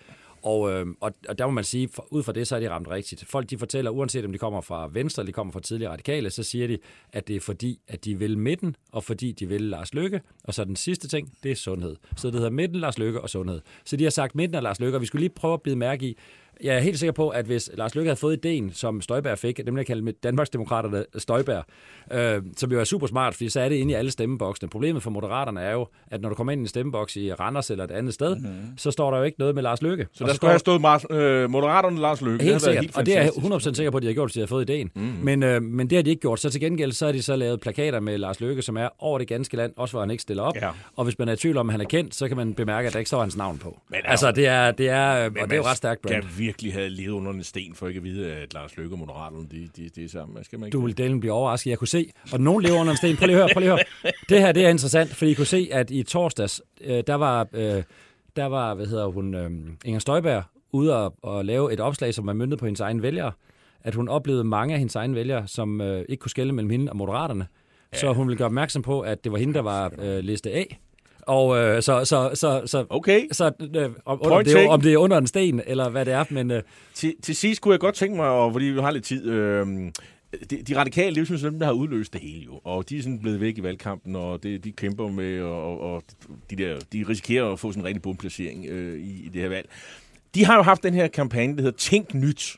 [0.42, 2.70] Og, øh, og, og der må man sige, for, ud fra det, så er de
[2.70, 3.24] ramt rigtigt.
[3.26, 6.30] Folk de fortæller, uanset om de kommer fra Venstre, eller de kommer fra tidligere radikale,
[6.30, 6.78] så siger de,
[7.12, 10.20] at det er fordi, at de vil midten, og fordi de vil Lars Lykke.
[10.44, 11.96] Og så den sidste ting, det er sundhed.
[12.16, 13.60] Så det hedder midten, Lars Lykke og sundhed.
[13.84, 15.76] Så de har sagt midten og Lars Lykke, og vi skulle lige prøve at bide
[15.76, 16.18] mærke i,
[16.62, 19.60] jeg er helt sikker på, at hvis Lars Løkke havde fået ideen, som Støjbær fik,
[19.64, 21.60] nemlig at kalde med Danmarksdemokraterne Støjbær,
[22.12, 24.68] øh, som jo er super smart, fordi så er det inde i alle stemmeboksene.
[24.68, 27.70] Problemet for Moderaterne er jo, at når du kommer ind i en stemmeboks i Randers
[27.70, 28.78] eller et andet sted, mm-hmm.
[28.78, 30.06] så står der jo ikke noget med Lars Løkke.
[30.12, 32.44] Så der skulle have stået øh, Moderaterne Lars Løkke.
[32.44, 34.34] Helt sikkert, helt og det er jeg 100% sikker på, at de har gjort, hvis
[34.34, 34.90] de har fået ideen.
[34.94, 35.24] Mm-hmm.
[35.24, 36.40] Men, øh, men det har de ikke gjort.
[36.40, 39.18] Så til gengæld, så har de så lavet plakater med Lars Løkke, som er over
[39.18, 40.56] det ganske land, også hvor han ikke stiller op.
[40.56, 40.70] Ja.
[40.96, 42.86] Og hvis man er i tvivl om, at han er kendt, så kan man bemærke,
[42.86, 43.80] at der ikke står hans navn på.
[43.90, 46.24] Men, altså, det er, det er, og det er jo ret stærkt brand.
[46.42, 49.46] Virkelig have levet under en sten for ikke at vide, at Lars Løkke og Moderaterne,
[49.50, 50.44] de, de, de er sammen.
[50.44, 51.70] Skal man ikke du vil delen blive overrasket.
[51.70, 53.16] Jeg kunne se, og nogen lever under en sten.
[53.16, 54.12] Prøv lige at høre, prøv lige at høre.
[54.28, 57.48] Det her, det er interessant, fordi I kunne se, at i torsdags, øh, der var,
[57.52, 57.82] øh,
[58.36, 59.50] der var, hvad hedder hun, øh,
[59.84, 63.32] Inger Støjberg, ude og, og lave et opslag, som var myndet på hendes egen vælgere.
[63.84, 66.92] At hun oplevede mange af hendes egne vælgere, som øh, ikke kunne skælde mellem hende
[66.92, 67.46] og Moderaterne.
[67.92, 67.98] Ja.
[67.98, 70.64] Så hun ville gøre opmærksom på, at det var hende, der var øh, liste A.
[71.22, 73.28] Og øh, så, så, så, så, okay.
[73.32, 76.14] så øh, om, om, det er, om det er under en sten, eller hvad det
[76.14, 76.24] er.
[76.30, 76.62] Men, øh.
[76.94, 79.66] til, til sidst kunne jeg godt tænke mig, og fordi vi har lidt tid, øh,
[80.50, 82.60] de, de radikale, det er jo dem, der har udløst det hele jo.
[82.64, 86.02] Og de er sådan blevet væk i valgkampen, og det, de kæmper med, og, og
[86.50, 89.48] de, der, de risikerer at få sådan en rigtig bomplacering øh, i, i det her
[89.48, 89.68] valg.
[90.34, 92.56] De har jo haft den her kampagne, der hedder Tænk Nyt.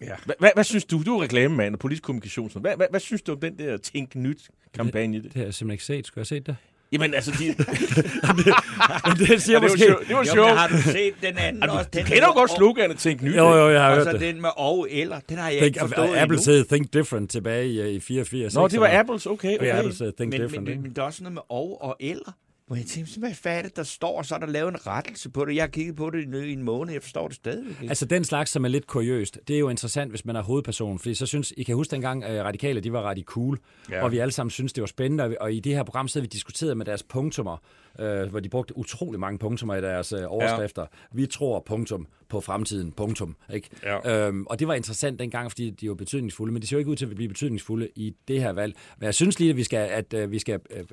[0.00, 0.14] Ja.
[0.38, 1.02] Hvad, hvad synes du?
[1.06, 2.50] Du er reklamemand og politisk kommunikation.
[2.54, 5.16] Hvad, hvad, hvad synes du om den der Tænk Nyt-kampagne?
[5.16, 6.06] Det, det har jeg simpelthen ikke set.
[6.06, 6.56] Skulle jeg have set det?
[6.92, 7.46] Jamen, altså, de...
[7.54, 9.86] det, det siger ja, det måske...
[10.08, 10.50] Det var sjovt.
[10.50, 11.90] har du set den anden du, også?
[11.92, 13.36] Den du kender jo godt sloganet Tænk Nyt.
[13.36, 14.20] Jo, jo, jeg har hørt det.
[14.20, 16.38] Den med og eller, den har jeg think, ikke forstået Apple endnu.
[16.38, 18.54] sagde Think Different tilbage i, i 84.
[18.54, 19.56] Nå, det var Apples, okay.
[19.56, 19.66] okay.
[19.66, 20.68] Ja, Apple sagde Think men, Different.
[20.68, 22.32] Men, men, men der er også noget med og og eller.
[22.70, 24.86] Hvor jeg tænkte, hvad hvad er det, der står, og så er der lavet en
[24.86, 25.54] rettelse på det.
[25.54, 27.88] Jeg har kigget på det i en måned, jeg forstår det stadigvæk ikke.
[27.88, 30.98] Altså den slags, som er lidt kuriøst, det er jo interessant, hvis man er hovedperson,
[30.98, 33.58] fordi så synes, I kan huske dengang, at radikale, de var ret cool,
[33.90, 34.02] ja.
[34.04, 36.28] og vi alle sammen synes det var spændende, og- i det her program, havde vi
[36.28, 37.56] diskuteret med deres punktummer,
[38.00, 40.82] øh, hvor de brugte utrolig mange punktummer i deres øh, overskrifter.
[40.82, 40.86] Ja.
[41.12, 43.36] Vi tror punktum på fremtiden, punktum.
[43.54, 43.68] Ikke?
[43.82, 44.26] Ja.
[44.28, 46.90] Øhm, og det var interessant dengang, fordi de var betydningsfulde, men de ser jo ikke
[46.90, 48.74] ud til at blive betydningsfulde i det her valg.
[48.98, 50.84] Men jeg synes lige, at vi skal, at, øh, vi skal øh,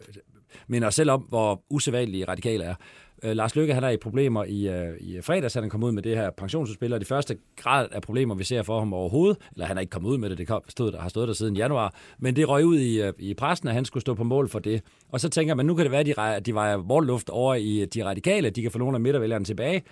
[0.67, 2.75] minder os selv om, hvor usædvanlige radikale er.
[3.23, 5.91] Øh, Lars Løkke han er i problemer i, øh, i fredags, han er kommet ud
[5.91, 9.37] med det her pensionsudspil, og det første grad af problemer, vi ser for ham overhovedet,
[9.53, 11.33] eller han er ikke kommet ud med det, det kom, stod, der, har stået der
[11.33, 14.23] siden januar, men det røg ud i, øh, i pressen, at han skulle stå på
[14.23, 14.81] mål for det.
[15.09, 17.55] Og så tænker man, nu kan det være, at de, at de vejer vorluft over
[17.55, 19.83] i øh, de radikale, de kan få nogle af midtervælgerne tilbage,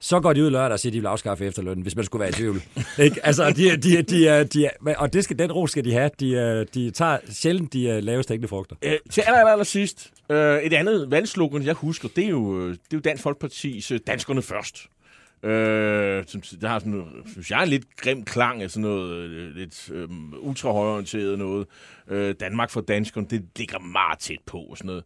[0.00, 2.20] så går de ud lørdag og siger, at de vil afskaffe efterlønnen, hvis man skulle
[2.20, 2.62] være i tvivl.
[2.98, 3.26] ikke?
[3.26, 6.10] Altså, de, de, de, er- de, og det skal, den ro skal de have.
[6.20, 8.76] De, øh, de tager sjældent de øh, laveste hængende frugter.
[8.82, 12.60] Øh, til aller, aller, aller sidst, øh, et andet valgslogan, jeg husker, det er jo,
[12.60, 14.86] øh, det er jo Dansk Folkeparti's øh, Danskerne Først.
[15.44, 19.90] Øh, som, der har sådan, synes jeg, en lidt grim klang af sådan noget lidt
[19.94, 20.08] øh,
[20.40, 21.66] ultrahøjorienteret noget.
[22.08, 25.04] Øh, Danmark for danskerne, det ligger meget tæt på og sådan noget.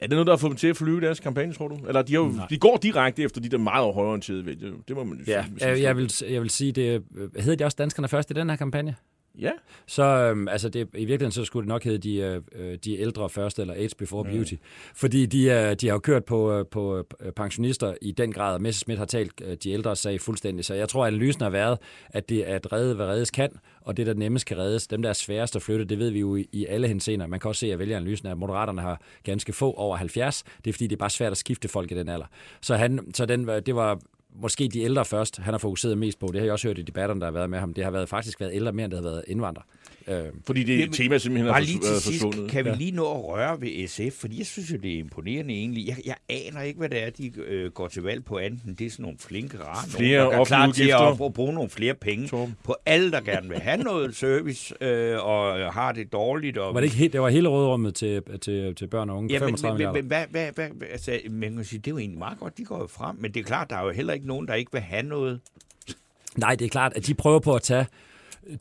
[0.00, 1.78] Er det noget, der har fået dem til at flyve deres kampagne, tror du?
[1.86, 4.72] Eller de, har jo, de går direkte efter de der meget højorienterede vælgere.
[4.88, 5.68] Det må man jo Ja, sige.
[5.68, 8.50] jeg, jeg, vil, jeg vil sige, det øh, hedder de også danskerne først i den
[8.50, 8.94] her kampagne?
[9.38, 9.50] Ja.
[9.86, 13.28] Så øhm, altså det, i virkeligheden så skulle det nok hedde de, øh, de ældre
[13.28, 14.54] først, eller age before beauty.
[14.94, 18.54] Fordi de, øh, de har jo kørt på, øh, på øh, pensionister i den grad,
[18.54, 20.64] og Messerschmidt har talt øh, de ældre sag fuldstændig.
[20.64, 21.78] Så jeg tror, at analysen har været,
[22.10, 25.02] at det er at redde, hvad reddes kan, og det, der nemmest kan reddes, dem,
[25.02, 27.26] der er sværest at flytte, det ved vi jo i, i alle henseender.
[27.26, 30.44] Man kan også se, at vælgeranalysen er, at Moderaterne har ganske få over 70.
[30.64, 32.26] Det er fordi, det er bare svært at skifte folk i den alder.
[32.60, 34.00] Så, han, så den, var- det var
[34.36, 36.26] måske de ældre først, han har fokuseret mest på.
[36.26, 37.74] Det har jeg også hørt i debatterne, der har været med ham.
[37.74, 39.64] Det har været, faktisk været ældre mere, end det har været indvandrere.
[40.08, 42.50] Øh, Fordi det Jamen, tema simpelthen er Bare lige til er sidst, forsvundet.
[42.50, 45.54] kan vi lige nå at røre ved SF, fordi jeg synes jo, det er imponerende
[45.54, 45.86] egentlig.
[45.88, 48.76] Jeg, jeg aner ikke, hvad det er, de øh, går til valg på anden.
[48.78, 51.52] Det er sådan nogle flinke rare Flere nogen, der er klar til at, at bruge
[51.54, 52.56] nogle flere penge Torben.
[52.64, 56.58] på alle, der gerne vil have noget service øh, og har det dårligt.
[56.58, 59.32] Og, var det ikke helt, det var hele rådrummet til, til, til børn og unge?
[59.34, 61.90] Ja, men, 35 men, men hvad, hvad, hvad, hvad, altså, man kan sige, det er
[61.90, 63.90] jo egentlig meget godt, de går jo frem, men det er klart, der er jo
[63.90, 65.40] heller ikke nogen, der ikke vil have noget.
[66.36, 67.86] Nej, det er klart, at de prøver på at tage...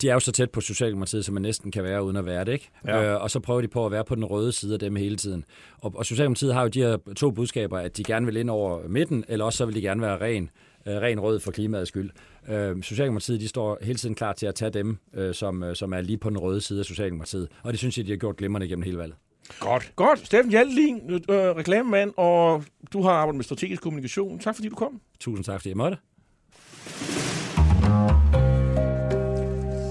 [0.01, 2.45] De er jo så tæt på Socialdemokratiet, som man næsten kan være uden at være
[2.45, 2.69] det, ikke?
[2.85, 3.13] Ja.
[3.13, 5.15] Øh, og så prøver de på at være på den røde side af dem hele
[5.15, 5.45] tiden.
[5.81, 8.87] Og, og Socialdemokratiet har jo de her to budskaber, at de gerne vil ind over
[8.87, 10.49] midten, eller også så vil de gerne være ren,
[10.85, 12.09] øh, ren rød for klimaets skyld.
[12.49, 15.93] Øh, Socialdemokratiet de står hele tiden klar til at tage dem, øh, som, øh, som
[15.93, 17.47] er lige på den røde side af Socialdemokratiet.
[17.63, 19.15] Og det synes jeg, de har gjort glimrende gennem hele valget.
[19.59, 19.91] Godt.
[19.95, 20.25] Godt.
[20.25, 24.39] Steffen Hjaltelin, øh, reklamemand, og du har arbejdet med strategisk kommunikation.
[24.39, 25.01] Tak fordi du kom.
[25.19, 25.97] Tusind tak, fordi jeg måtte.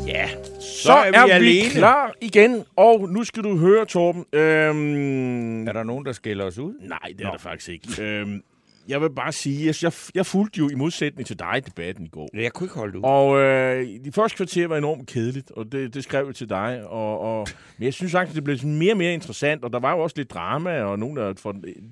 [0.06, 0.28] Ja,
[0.60, 1.70] så, Så er vi er vi alene.
[1.70, 4.24] klar igen, og nu skal du høre, Torben.
[4.32, 6.74] Øhm, Er der nogen, der skælder os ud?
[6.80, 8.02] nej, det er der faktisk ikke.
[8.02, 8.42] Øhm,
[8.88, 12.08] jeg vil bare sige, at jeg, jeg fulgte jo i modsætning til dig debatten i
[12.08, 12.28] går.
[12.34, 13.04] Jeg kunne ikke holde ud.
[13.04, 16.86] Og øh, de første kvarter var enormt kedeligt, og det, det skrev jeg til dig.
[16.86, 17.46] Og, og,
[17.78, 19.98] men jeg synes faktisk, det blev sådan mere og mere interessant, og der var jo
[19.98, 21.34] også lidt drama, og nogle af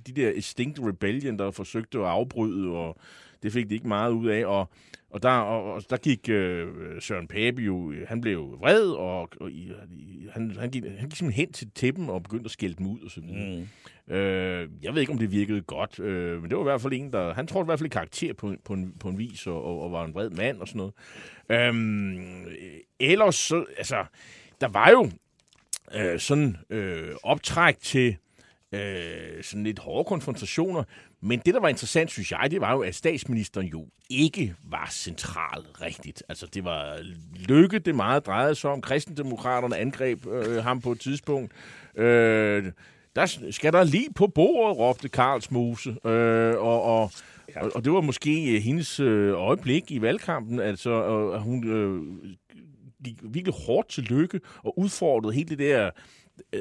[0.07, 2.97] de der Extinct Rebellion, der forsøgte at afbryde, og
[3.43, 4.47] det fik de ikke meget ud af.
[4.47, 4.71] Og,
[5.11, 6.69] og, der, og, og der gik øh,
[7.01, 11.09] Søren Pape jo, han blev jo vred, og, og i, i, han, han, gik, han
[11.09, 13.59] gik simpelthen hen til tæppen og begyndte at skælde dem ud og så videre.
[13.59, 13.69] Mm.
[14.11, 16.93] Øh, jeg ved ikke, om det virkede godt, øh, men det var i hvert fald
[16.93, 17.35] en, der...
[17.35, 19.83] Han tror i hvert fald i karakter på, på, en, på en vis, og, og,
[19.83, 20.95] og var en vred mand og sådan noget.
[21.51, 23.65] Øh, ellers så...
[23.79, 24.05] Altså,
[24.61, 25.11] der var jo
[25.95, 28.17] øh, sådan øh, optræk til
[28.73, 30.85] øh, sådan lidt hårde konfrontationer.
[31.21, 34.89] Men det, der var interessant, synes jeg, det var jo, at statsministeren jo ikke var
[34.91, 36.23] central rigtigt.
[36.29, 36.99] Altså, det var
[37.49, 38.81] lykke, det meget drejede sig om.
[38.81, 41.53] Kristendemokraterne angreb øh, ham på et tidspunkt.
[41.97, 42.73] Øh,
[43.17, 45.97] der skal der lige på bordet, råbte Karlsmose.
[46.07, 47.11] Øh, og, og,
[47.57, 50.61] og, og det var måske øh, hendes øh, øjeblik i valgkampen.
[50.61, 51.03] Altså,
[51.33, 52.03] at hun øh,
[53.05, 55.91] gik virkelig hårdt til lykke og udfordrede hele det der
[56.53, 56.61] øh,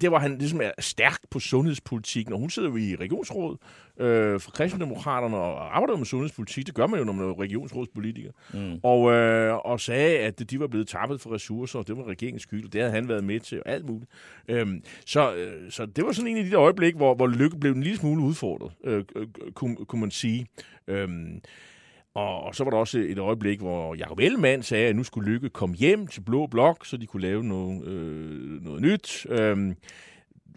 [0.00, 3.58] der var han ligesom er stærk på sundhedspolitikken, og hun sidder jo i regionsrådet
[4.00, 6.66] øh, for kristendemokraterne og arbejder med sundhedspolitik.
[6.66, 8.30] Det gør man jo, når man er regionsrådspolitiker.
[8.54, 8.80] Mm.
[8.82, 12.42] Og, øh, og sagde, at de var blevet tappet for ressourcer, og det var regeringens
[12.42, 14.10] skyld, det havde han været med til, og alt muligt.
[14.48, 17.58] Øhm, så, øh, så det var sådan en af de der øjeblikke, hvor, hvor Lykke
[17.58, 20.46] blev en lille smule udfordret, øh, øh, kunne, kunne man sige.
[20.88, 21.40] Øhm,
[22.14, 25.32] og, og så var der også et øjeblik, hvor Jacob Ellemann sagde, at nu skulle
[25.32, 29.26] Lykke komme hjem til Blå Blok, så de kunne lave noget, øh, noget nyt.
[29.28, 29.76] Øhm,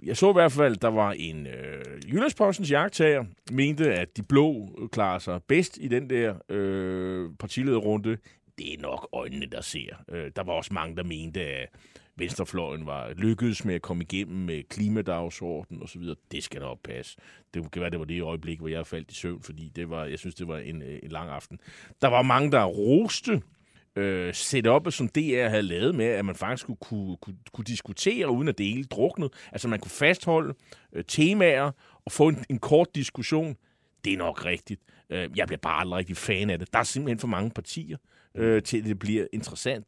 [0.03, 4.24] jeg så i hvert fald, at der var en øh, Jyllandspostens jagttager, mente, at de
[4.24, 8.18] blå øh, klarer sig bedst i den der øh, partilederrunde.
[8.58, 10.03] Det er nok øjnene, der ser.
[10.10, 11.70] Øh, der var også mange, der mente, at
[12.18, 16.01] venstrefløjen var lykkedes med at komme igennem med klimadagsordenen osv.
[16.32, 17.18] Det skal nok passe.
[17.53, 20.05] Det kan være, det var det øjeblik, hvor jeg faldt i søvn, fordi det var,
[20.05, 21.59] jeg synes, det var en, øh, en lang aften.
[22.01, 23.41] Der var mange, der roste
[23.97, 28.30] øh, setupet, som DR havde lavet med, at man faktisk kunne, kunne, kunne, kunne diskutere,
[28.30, 29.30] uden at det hele druknede.
[29.51, 30.53] Altså man kunne fastholde
[30.93, 31.72] øh, temaer
[32.05, 33.55] og få en, en kort diskussion.
[34.05, 34.82] Det er nok rigtigt.
[35.09, 36.74] Øh, jeg bliver bare aldrig rigtig fan af det.
[36.74, 37.97] Der er simpelthen for mange partier,
[38.36, 39.88] øh, til det bliver interessant.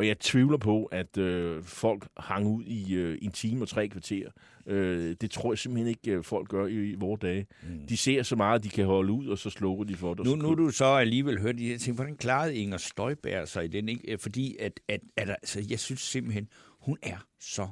[0.00, 3.88] Og jeg tvivler på, at øh, folk hang ud i øh, en time og tre
[3.88, 4.30] kvarter.
[4.66, 7.46] Øh, det tror jeg simpelthen ikke, øh, folk gør i, i vores dage.
[7.62, 7.86] Mm.
[7.88, 10.26] De ser så meget, de kan holde ud, og så slukker de for det.
[10.26, 11.96] Nu, nu du så alligevel hørt de her ting.
[11.96, 13.88] Hvordan klarede Inger Støjberg sig i den?
[13.88, 14.18] Ikke?
[14.18, 16.48] Fordi at, at, at, altså, jeg synes simpelthen,
[16.80, 17.68] hun er så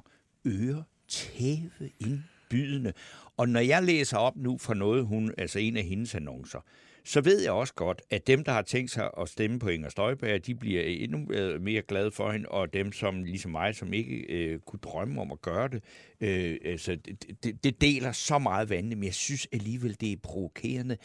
[0.46, 2.92] øretæve indbydende.
[3.36, 6.60] Og når jeg læser op nu fra noget, hun, altså en af hendes annoncer,
[7.08, 9.88] så ved jeg også godt, at dem, der har tænkt sig at stemme på Inger
[9.88, 13.92] Støjberg, de bliver endnu øh, mere glade for hende, og dem, som ligesom mig, som
[13.92, 15.82] ikke øh, kunne drømme om at gøre det,
[16.20, 16.96] øh, altså,
[17.42, 20.96] det, det deler så meget vand, men jeg synes alligevel, det er provokerende,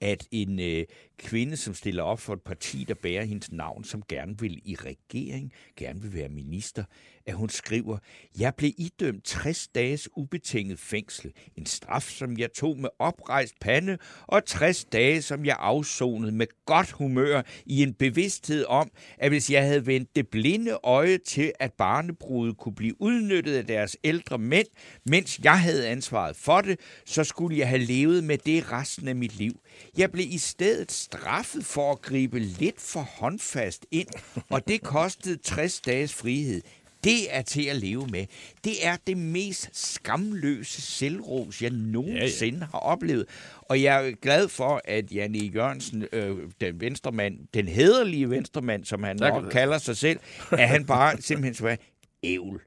[0.00, 0.84] at en øh,
[1.22, 4.74] kvinde, som stiller op for et parti, der bærer hendes navn, som gerne vil i
[4.74, 6.84] regering, gerne vil være minister,
[7.26, 7.98] at hun skriver,
[8.38, 13.98] jeg blev idømt 60 dages ubetinget fængsel, en straf, som jeg tog med oprejst pande,
[14.22, 19.50] og 60 dage, som jeg afsonede med godt humør i en bevidsthed om, at hvis
[19.50, 24.38] jeg havde vendt det blinde øje til, at barnebrudet kunne blive udnyttet af deres ældre
[24.38, 24.66] mænd,
[25.06, 29.16] mens jeg havde ansvaret for det, så skulle jeg have levet med det resten af
[29.16, 29.60] mit liv.
[29.96, 34.08] Jeg blev i stedet straffet for at gribe lidt for håndfast ind,
[34.50, 36.62] og det kostede 60 dages frihed.
[37.04, 38.26] Det er til at leve med.
[38.64, 42.68] Det er det mest skamløse selvros, jeg nogensinde ja, ja.
[42.72, 43.26] har oplevet.
[43.62, 49.02] Og jeg er glad for, at Janne Jørgensen, øh, den venstremand, den hederlige venstremand, som
[49.02, 51.76] han nok kalder sig selv, at han bare simpelthen så
[52.22, 52.62] ævl.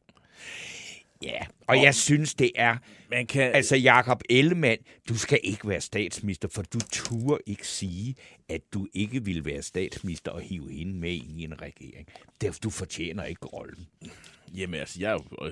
[1.24, 2.78] Ja, og jeg synes, det er...
[3.10, 3.52] Man kan...
[3.56, 4.78] Altså, Jakob Ellemann,
[5.10, 8.16] du skal ikke være statsminister, for du turer ikke sige,
[8.50, 12.08] at du ikke vil være statsminister og hive hende med ind i en regering.
[12.42, 13.88] Derfor, du fortjener ikke rollen.
[14.58, 15.52] Jamen, altså, jeg øh,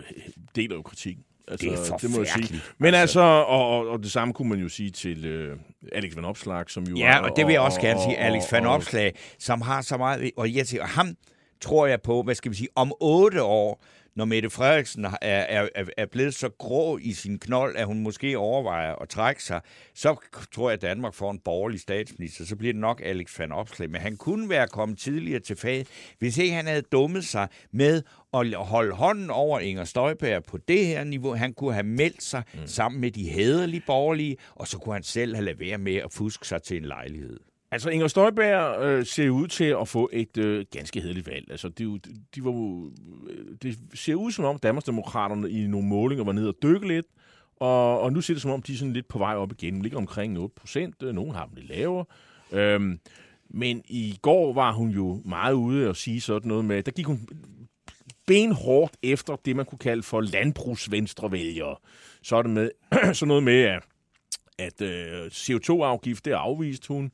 [0.55, 1.17] deler jo kritik.
[1.47, 2.61] Altså, det er det må jeg sige.
[2.77, 5.57] Men altså, altså og, og det samme kunne man jo sige til øh,
[5.91, 8.17] Alex Van Opslag, som jo Ja, og det vil jeg også og, gerne og, sige.
[8.17, 10.31] Alex Van Opslag, som har så meget...
[10.37, 11.15] Og jeg siger, ham
[11.61, 13.83] tror jeg på, hvad skal vi sige, om otte år,
[14.15, 18.37] når Mette Frederiksen er, er, er blevet så grå i sin knold, at hun måske
[18.37, 19.61] overvejer at trække sig,
[19.95, 20.15] så
[20.51, 22.45] tror jeg, at Danmark får en borgerlig statsminister.
[22.45, 23.89] Så bliver det nok Alex van Opslag.
[23.89, 25.85] Men han kunne være kommet tidligere til fag,
[26.19, 28.01] hvis ikke han havde dummet sig med
[28.33, 31.35] at holde hånden over Inger Støjberg på det her niveau.
[31.35, 32.67] Han kunne have meldt sig mm.
[32.67, 36.11] sammen med de hæderlige borgerlige, og så kunne han selv have lavet være med at
[36.11, 37.39] fuske sig til en lejlighed.
[37.73, 41.51] Altså, Inger Støjberg øh, ser ud til at få et øh, ganske hedeligt valg.
[41.51, 41.99] Altså, de,
[42.35, 42.51] de var,
[43.29, 47.05] øh, det ser ud som om, Danmarksdemokraterne i nogle målinger var nede og dykke lidt,
[47.55, 49.75] og, og nu ser det som om, de er sådan lidt på vej op igen.
[49.75, 51.03] De ligger omkring 8 procent.
[51.03, 52.05] Øh, nogle har dem lidt lavere.
[52.51, 52.99] Øhm,
[53.49, 57.05] men i går var hun jo meget ude og sige sådan noget med, der gik
[57.05, 57.27] hun
[58.27, 61.75] benhårdt efter det, man kunne kalde for landbrugsvenstrevælgere.
[62.21, 62.71] Så er det med,
[63.13, 63.83] sådan noget med, at,
[64.59, 67.11] at øh, CO2-afgift, det afviste hun.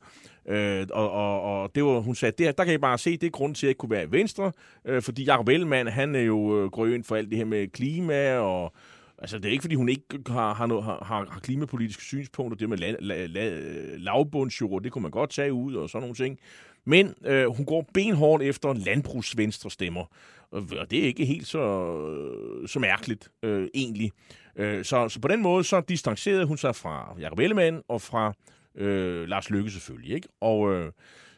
[0.48, 3.26] Øh, og, og, og det var, hun sagde, det, der kan I bare se, det
[3.26, 4.52] er grunden til, at jeg ikke kunne være i Venstre,
[4.84, 8.38] øh, fordi Jacob Ellemann, han er jo øh, grøn for alt det her med klima,
[8.38, 8.72] og
[9.18, 12.68] altså det er ikke, fordi hun ikke har, har, noget, har, har klimapolitiske synspunkter, det
[12.68, 13.58] med la, la, la,
[13.96, 16.38] lavbundsjord, det kunne man godt tage ud, og sådan nogle ting.
[16.84, 20.04] Men øh, hun går benhårdt efter landbrugsvenstre stemmer,
[20.50, 21.62] og det er ikke helt så,
[22.66, 24.12] så mærkeligt, øh, egentlig.
[24.56, 28.32] Øh, så, så på den måde, så distancerede hun sig fra Jacob Ellemann og fra
[28.76, 30.28] Øh, Lars Lykke selvfølgelig, ikke?
[30.40, 30.92] Og øh,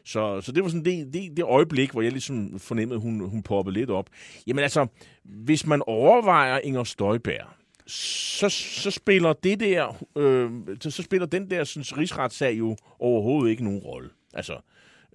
[0.05, 3.29] så, så det var sådan det, det, det øjeblik, hvor jeg ligesom fornemmede, at hun,
[3.29, 4.09] hun poppede lidt op.
[4.47, 4.87] Jamen altså,
[5.23, 7.47] hvis man overvejer Inger Støjberg,
[7.87, 13.51] så, så spiller det der, øh, så, så spiller den der synes, rigsretssag jo overhovedet
[13.51, 14.09] ikke nogen rolle.
[14.33, 14.57] Altså,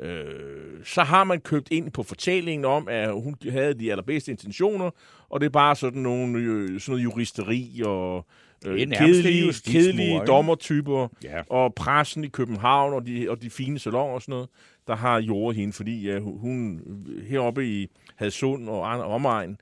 [0.00, 4.90] øh, så har man købt ind på fortællingen om, at hun havde de allerbedste intentioner,
[5.28, 8.26] og det er bare sådan, nogle, øh, sådan noget juristeri og
[8.66, 11.42] øh, kedelige, kedelige dommertyper, ja.
[11.50, 14.48] og pressen i København og de, og de fine salonger og sådan noget,
[14.86, 16.80] der har jordet hende, fordi ja, hun
[17.28, 19.56] heroppe i Hadsund og omegn,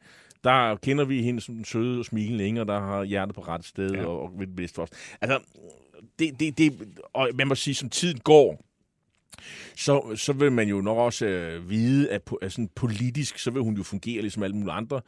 [0.44, 3.64] der kender vi hende som den søde og smilende Inger, der har hjertet på ret
[3.64, 4.06] sted ja.
[4.06, 4.90] og, og ved det bedste for os.
[5.20, 5.38] Altså,
[6.18, 8.64] det, det, det, og man må sige, som tiden går,
[9.76, 13.62] så, så vil man jo nok også øh, vide, at, at sådan politisk, så vil
[13.62, 15.00] hun jo fungere ligesom alle mulige andre.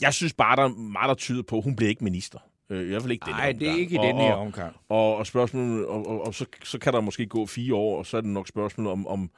[0.00, 2.38] Jeg synes bare, der er meget, der tyder på, at hun bliver ikke minister.
[2.70, 4.76] Øh, I hvert fald ikke Nej, det er ikke i den her omgang.
[4.88, 7.98] Og, og, og, spørgsmålet, og, og, og så, så kan der måske gå fire år,
[7.98, 9.30] og så er det nok spørgsmålet om, om,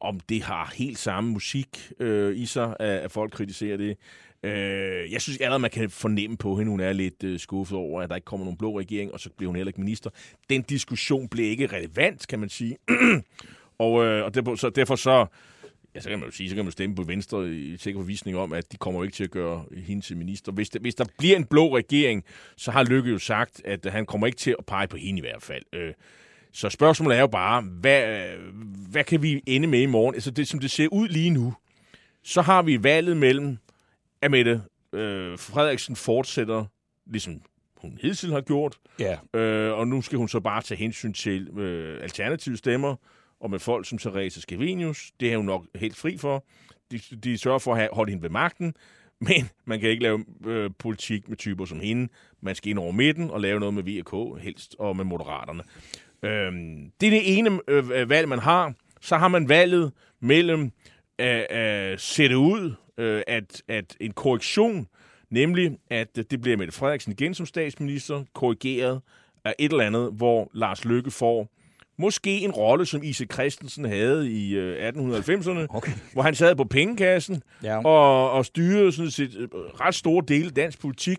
[0.00, 3.96] om det har helt samme musik øh, i sig, at, at folk kritiserer det.
[4.42, 8.02] Øh, jeg synes allerede, man kan fornemme på hende, hun er lidt øh, skuffet over,
[8.02, 10.10] at der ikke kommer nogen blå regering, og så bliver hun heller ikke minister.
[10.50, 12.76] Den diskussion blev ikke relevant, kan man sige.
[13.78, 15.26] og, øh, og derfor, så, derfor så,
[15.94, 18.36] ja, så kan man jo sige, så kan man stemme på Venstre i sikker forvisning
[18.36, 20.52] om, at de kommer ikke til at gøre hende til minister.
[20.52, 22.24] Hvis der, hvis der bliver en blå regering,
[22.56, 25.20] så har Lykke jo sagt, at han kommer ikke til at pege på hende i
[25.20, 25.62] hvert fald.
[25.72, 25.94] Øh,
[26.52, 28.26] så spørgsmålet er jo bare, hvad,
[28.90, 30.14] hvad kan vi ende med i morgen?
[30.14, 31.54] Altså det, som det ser ud lige nu,
[32.22, 33.58] så har vi valget mellem,
[34.22, 34.62] at Mette
[34.92, 36.64] øh, Frederiksen fortsætter,
[37.06, 37.40] ligesom
[37.76, 39.40] hun hidtil har gjort, Ja.
[39.40, 42.96] øh, og nu skal hun så bare tage hensyn til øh, alternative stemmer,
[43.42, 46.44] og med folk som Therese Scavenius, det er hun nok helt fri for.
[46.90, 48.74] De, de sørger for at have, holde hende ved magten,
[49.28, 52.08] men man kan ikke lave øh, politik med typer som hende.
[52.40, 55.62] Man skal ind over midten og lave noget med VK helst, og med Moderaterne.
[56.22, 58.74] Øhm, det er det ene øh, øh valg, man har.
[59.00, 60.70] Så har man valget mellem
[61.18, 61.56] at
[61.92, 64.86] øh, sætte ud, øh, at, at en korrektion,
[65.30, 69.00] nemlig at det bliver Mette Frederiksen igen som statsminister, korrigeret
[69.44, 71.48] af et eller andet, hvor Lars Løkke får
[71.96, 75.92] måske en rolle, som Ise Christensen havde i øh, 1890'erne, Okay.
[76.12, 77.84] hvor han sad på pengekassen Ja.
[77.86, 81.18] og, og styrede sådan set øh, ret store dele af dansk politik,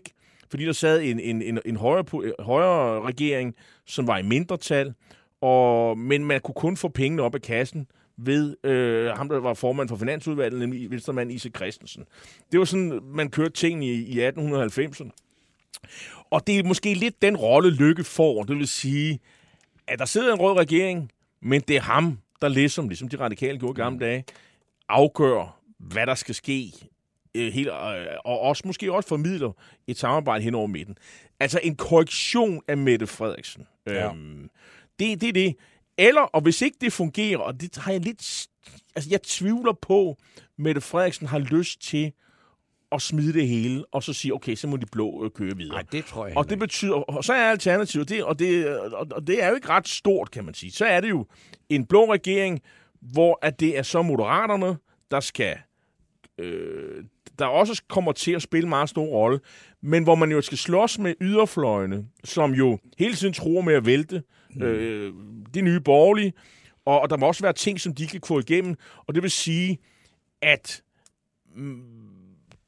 [0.50, 3.54] fordi der sad en, en, en, en højere, po- højere regering,
[3.86, 4.94] som var i mindretal,
[5.40, 9.54] og, men man kunne kun få pengene op af kassen ved øh, ham, der var
[9.54, 12.04] formand for Finansudvalget, nemlig venstremand Ise Christensen.
[12.52, 15.10] Det var sådan, man kørte tingene i, i 1890'erne.
[16.30, 18.42] Og det er måske lidt den rolle, Lykke får.
[18.42, 19.18] Det vil sige,
[19.86, 21.12] at der sidder en rød regering,
[21.42, 24.24] men det er ham, der ligesom, ligesom de radikale gjorde i gamle dage,
[24.88, 26.72] afgør, hvad der skal ske,
[27.34, 29.52] øh, helt, øh, og også måske også formidler
[29.86, 30.98] et samarbejde hen over midten.
[31.40, 33.66] Altså en korrektion af Mette Frederiksen.
[33.86, 34.10] Ja.
[34.10, 34.50] Øhm,
[34.98, 35.56] det, det er det.
[35.98, 38.46] Eller, og hvis ikke det fungerer, og det har jeg lidt...
[38.96, 40.16] Altså, jeg tvivler på,
[40.58, 42.12] Mette Frederiksen har lyst til
[42.94, 45.74] at smide det hele, og så sige, okay, så må de blå øh, køre videre.
[45.74, 49.06] Nej, det tror jeg Og det betyder, og så er alternativet, det, og, det, og,
[49.10, 50.72] og det er jo ikke ret stort, kan man sige.
[50.72, 51.26] Så er det jo
[51.68, 52.60] en blå regering,
[53.00, 54.76] hvor at det er så moderaterne,
[55.10, 55.56] der skal,
[56.38, 57.04] øh,
[57.38, 59.40] der også kommer til at spille en meget stor rolle,
[59.82, 63.86] men hvor man jo skal slås med yderfløjene, som jo hele tiden tror med at
[63.86, 64.22] vælte
[64.62, 65.12] øh,
[65.54, 66.32] de nye borgerlige,
[66.84, 69.30] og, og der må også være ting, som de kan få igennem, og det vil
[69.30, 69.78] sige,
[70.42, 70.82] at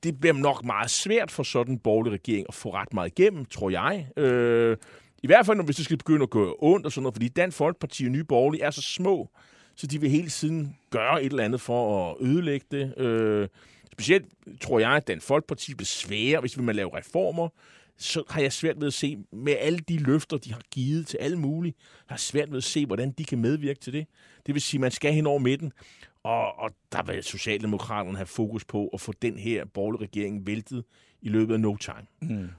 [0.07, 3.45] det bliver nok meget svært for sådan en borgerlig regering at få ret meget igennem,
[3.45, 4.09] tror jeg.
[4.17, 4.77] Øh,
[5.23, 7.29] I hvert fald, når- hvis det skal begynde at gå ondt og sådan noget, fordi
[7.29, 9.31] Dansk Folkeparti og Nye Borgerlige er så små,
[9.77, 12.99] så de vil hele tiden gøre et eller andet for at ødelægge det.
[12.99, 13.49] Øh,
[13.93, 14.27] specielt
[14.61, 17.49] tror jeg, at Dansk Folkeparti bliver svære, hvis vi vil lave reformer,
[17.99, 21.17] så har jeg svært ved at se, med alle de løfter, de har givet til
[21.21, 21.75] alle mulige,
[22.07, 24.07] har jeg svært ved at se, hvordan de kan medvirke til det.
[24.47, 25.73] Det vil sige, at man skal hen over midten,
[26.27, 30.85] og, og der vil Socialdemokraterne have fokus på at få den her borgerlige regering væltet
[31.23, 32.07] i løbet af no time.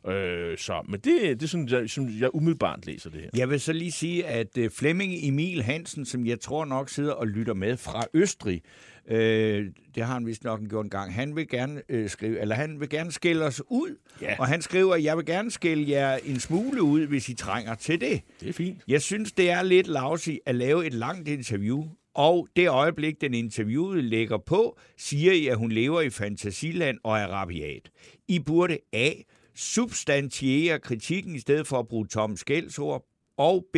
[0.03, 0.11] Mm.
[0.11, 3.30] Øh, så, men det, det er sådan, jeg, som jeg umiddelbart læser det her.
[3.36, 7.13] Jeg vil så lige sige, at øh, Flemming Emil Hansen, som jeg tror nok sidder
[7.13, 8.61] og lytter med fra Østrig,
[9.07, 9.65] øh,
[9.95, 12.80] det har han vist nok gjort en gang, han vil gerne øh, skrive, eller han
[12.80, 14.36] vil gerne skælde os ud, Ja.
[14.39, 18.01] og han skriver, jeg vil gerne skælde jer en smule ud, hvis I trænger til
[18.01, 18.22] det.
[18.39, 18.82] Det er fint.
[18.88, 21.84] Jeg synes, det er lidt lousy at lave et langt interview,
[22.18, 27.18] og det øjeblik, den interviewede lægger på, siger I, at hun lever i fantasiland og
[27.18, 27.91] er rabiat.
[28.28, 29.11] I burde A.
[29.55, 33.05] Substantiere kritikken i stedet for at bruge tomme skældsord,
[33.38, 33.77] og B.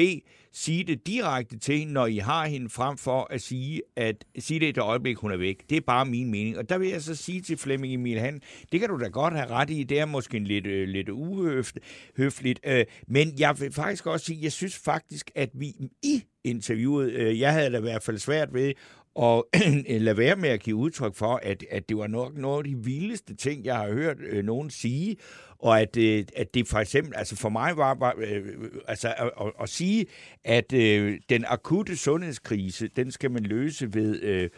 [0.53, 4.59] Sige det direkte til hende, når I har hende, frem for at sige, at sige
[4.59, 5.69] det et øjeblik, hun er væk.
[5.69, 6.57] Det er bare min mening.
[6.57, 8.41] Og der vil jeg så sige til Flemming Emil Han,
[8.71, 9.83] det kan du da godt have ret i.
[9.83, 12.59] Det er måske en lidt, øh, lidt uhøfligt.
[12.65, 15.67] Øh, men jeg vil faktisk også sige, jeg synes faktisk, at vi
[16.03, 18.73] i interviewet, øh, jeg havde da i hvert fald svært ved
[19.19, 19.49] og
[20.07, 22.77] lad være med at give udtryk for, at, at det var nok noget af de
[22.83, 25.17] vildeste ting, jeg har hørt øh, nogen sige,
[25.59, 29.13] og at, øh, at det for eksempel, altså for mig var, var øh, øh altså
[29.17, 30.05] at, at, at sige,
[30.43, 34.49] at øh, den akutte sundhedskrise, den skal man løse ved øh,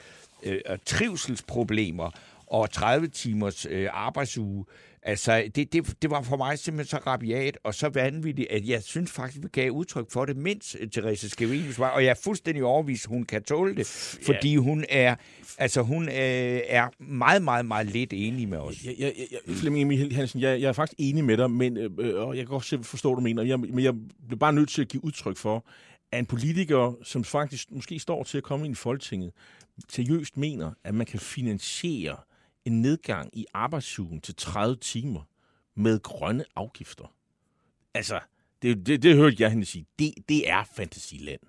[0.44, 2.12] øh, trivselsproblemer
[2.52, 4.66] og 30 timers øh, arbejdsuge.
[5.04, 8.84] Altså, det, det, det var for mig simpelthen så rabiat og så vanvittigt, at jeg
[8.84, 11.90] synes faktisk, vi gav udtryk for det, mens øh, Therese Scavenius var.
[11.90, 13.88] Og jeg er fuldstændig overbevist, hun kan tåle det,
[14.26, 15.16] fordi hun er,
[15.58, 18.84] altså, hun øh, er meget, meget, meget lidt enig med os.
[18.86, 22.28] Jeg, jeg, jeg, Flemming Emil Hansen, jeg, jeg er faktisk enig med dig, men, øh,
[22.28, 23.94] og jeg kan godt forstå, hvad du mener, jeg, men jeg
[24.28, 25.66] bliver bare nødt til at give udtryk for,
[26.12, 29.32] at en politiker, som faktisk måske står til at komme ind i Folketinget,
[29.90, 32.18] seriøst mener, at man kan finansiere
[32.66, 35.22] en nedgang i arbejdsugen til 30 timer
[35.76, 37.14] med grønne afgifter.
[37.94, 38.20] Altså,
[38.62, 39.86] det, det, det hørte jeg hende sige.
[40.00, 41.40] Det, det er fantasiland.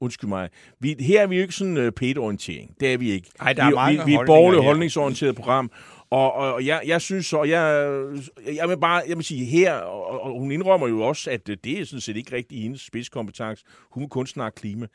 [0.00, 0.50] Undskyld mig.
[0.80, 2.76] Vi, her er vi jo ikke sådan uh, pæt-orientering.
[2.80, 3.30] Det er vi ikke.
[3.40, 5.70] Ej, der er vi, mange vi, vi er et borgerligt holdningsorienteret program.
[6.10, 7.94] Og, og, og jeg, jeg synes så, jeg,
[8.54, 11.56] jeg vil bare jeg vil sige her, og, og hun indrømmer jo også, at øh,
[11.64, 13.64] det er sådan set ikke rigtig hendes spidskompetence.
[13.90, 14.86] Hun vil kun snakke klima.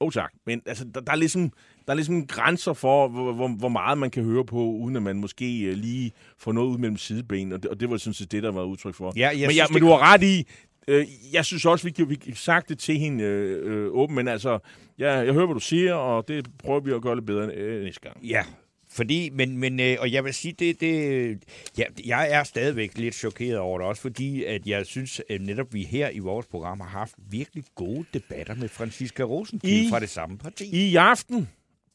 [0.00, 1.50] Oh, tak, men altså, der, der, er ligesom,
[1.86, 5.02] der er ligesom grænser for, hvor, hvor, hvor meget man kan høre på, uden at
[5.02, 8.14] man måske øh, lige får noget ud mellem sidebenene, og det, og det var sådan
[8.14, 9.12] set det, der var udtryk for.
[9.16, 10.46] Ja, jeg men, synes, det men du har ret i,
[10.88, 14.28] øh, jeg synes også, vi kan, vi sagt det til hende øh, øh, åben, men
[14.28, 14.58] altså,
[14.98, 17.84] jeg, jeg hører, hvad du siger, og det prøver vi at gøre lidt bedre øh,
[17.84, 18.24] næste gang.
[18.26, 18.44] Ja,
[18.90, 21.38] fordi, men, men øh, og jeg vil sige, det, det,
[21.78, 25.74] ja, jeg er stadigvæk lidt chokeret over det, også fordi, at jeg synes, at netop
[25.74, 30.00] vi her i vores program har haft virkelig gode debatter med Franziska Rosenkilde I- fra
[30.00, 30.90] det samme parti.
[30.90, 31.48] I aften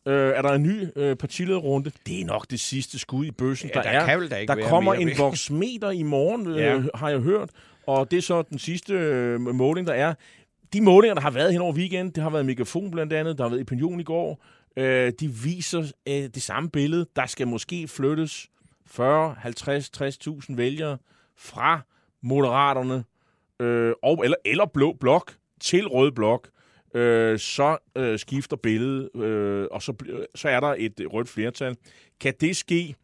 [0.08, 1.92] øh, er der en ny øh, partilederrunde.
[2.08, 4.06] Det er nok det sidste skud i bøssen, Ja, der, der er.
[4.06, 6.82] kan vel da ikke der kommer en voksmeter i morgen, øh, Ja.
[6.96, 7.50] har jeg hørt.
[7.88, 10.14] Og det er så den sidste øh, måling, der er.
[10.74, 13.44] De målinger, der har været hen over weekenden, det har været Megafon blandt andet, der
[13.44, 14.44] har været Opinion i går,
[14.78, 17.06] øh, de viser øh, det samme billede.
[17.16, 18.48] Der skal måske flyttes
[18.86, 20.98] 40, 50, 60.000 vælgere
[21.38, 21.82] fra
[22.22, 23.04] Moderaterne
[23.60, 26.50] øh, og, eller, eller Blå Blok til Rød Blok.
[26.94, 29.94] Øh, så øh, skifter billedet, øh, og så,
[30.36, 31.78] så er der et rødt flertal.
[32.20, 32.96] Kan det ske?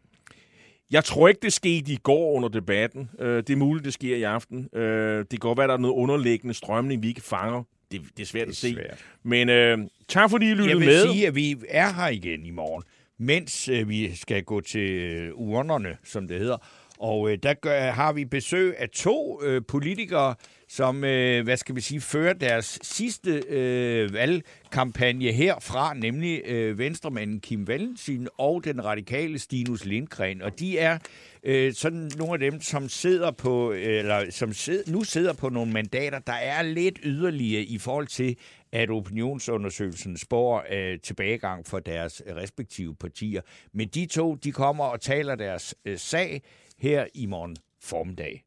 [0.91, 3.09] Jeg tror ikke, det skete i går under debatten.
[3.19, 4.69] Øh, det er muligt, det sker i aften.
[4.73, 7.63] Øh, det kan godt være, der er noget underliggende strømning, vi ikke fanger.
[7.91, 8.73] Det, det er svært Det er at se.
[8.73, 9.05] svært.
[9.23, 9.77] Men øh,
[10.07, 11.11] tak fordi I lyttede Jeg vil med.
[11.11, 12.83] sige, at vi er her igen i morgen,
[13.17, 16.57] mens øh, vi skal gå til øh, urnerne, som det hedder.
[16.99, 20.35] Og øh, der gør, har vi besøg af to øh, politikere,
[20.69, 27.39] som, øh, hvad skal vi sige, fører deres sidste øh, valgkampagne herfra, nemlig øh, venstremanden
[27.39, 30.41] Kim Valentin og den radikale Stinus Lindgren.
[30.41, 30.97] Og de er
[31.43, 35.71] øh, sådan nogle af dem, som sidder på, eller som sid, nu sidder på nogle
[35.71, 38.37] mandater, der er lidt yderligere i forhold til,
[38.71, 43.41] at opinionsundersøgelsen spår øh, tilbagegang for deres respektive partier.
[43.73, 46.41] Men de to, de kommer og taler deres øh, sag
[46.77, 48.43] her i morgen formiddag.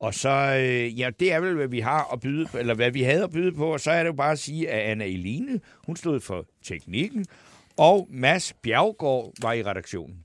[0.00, 2.90] Og så, øh, ja, det er vel, hvad vi har at byde på, eller hvad
[2.90, 5.04] vi havde at byde på, og så er det jo bare at sige, at Anna
[5.04, 7.26] Eline, hun stod for teknikken,
[7.76, 10.24] og Mads Bjergård var i redaktionen.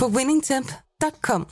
[0.00, 1.46] på winningtemp.com.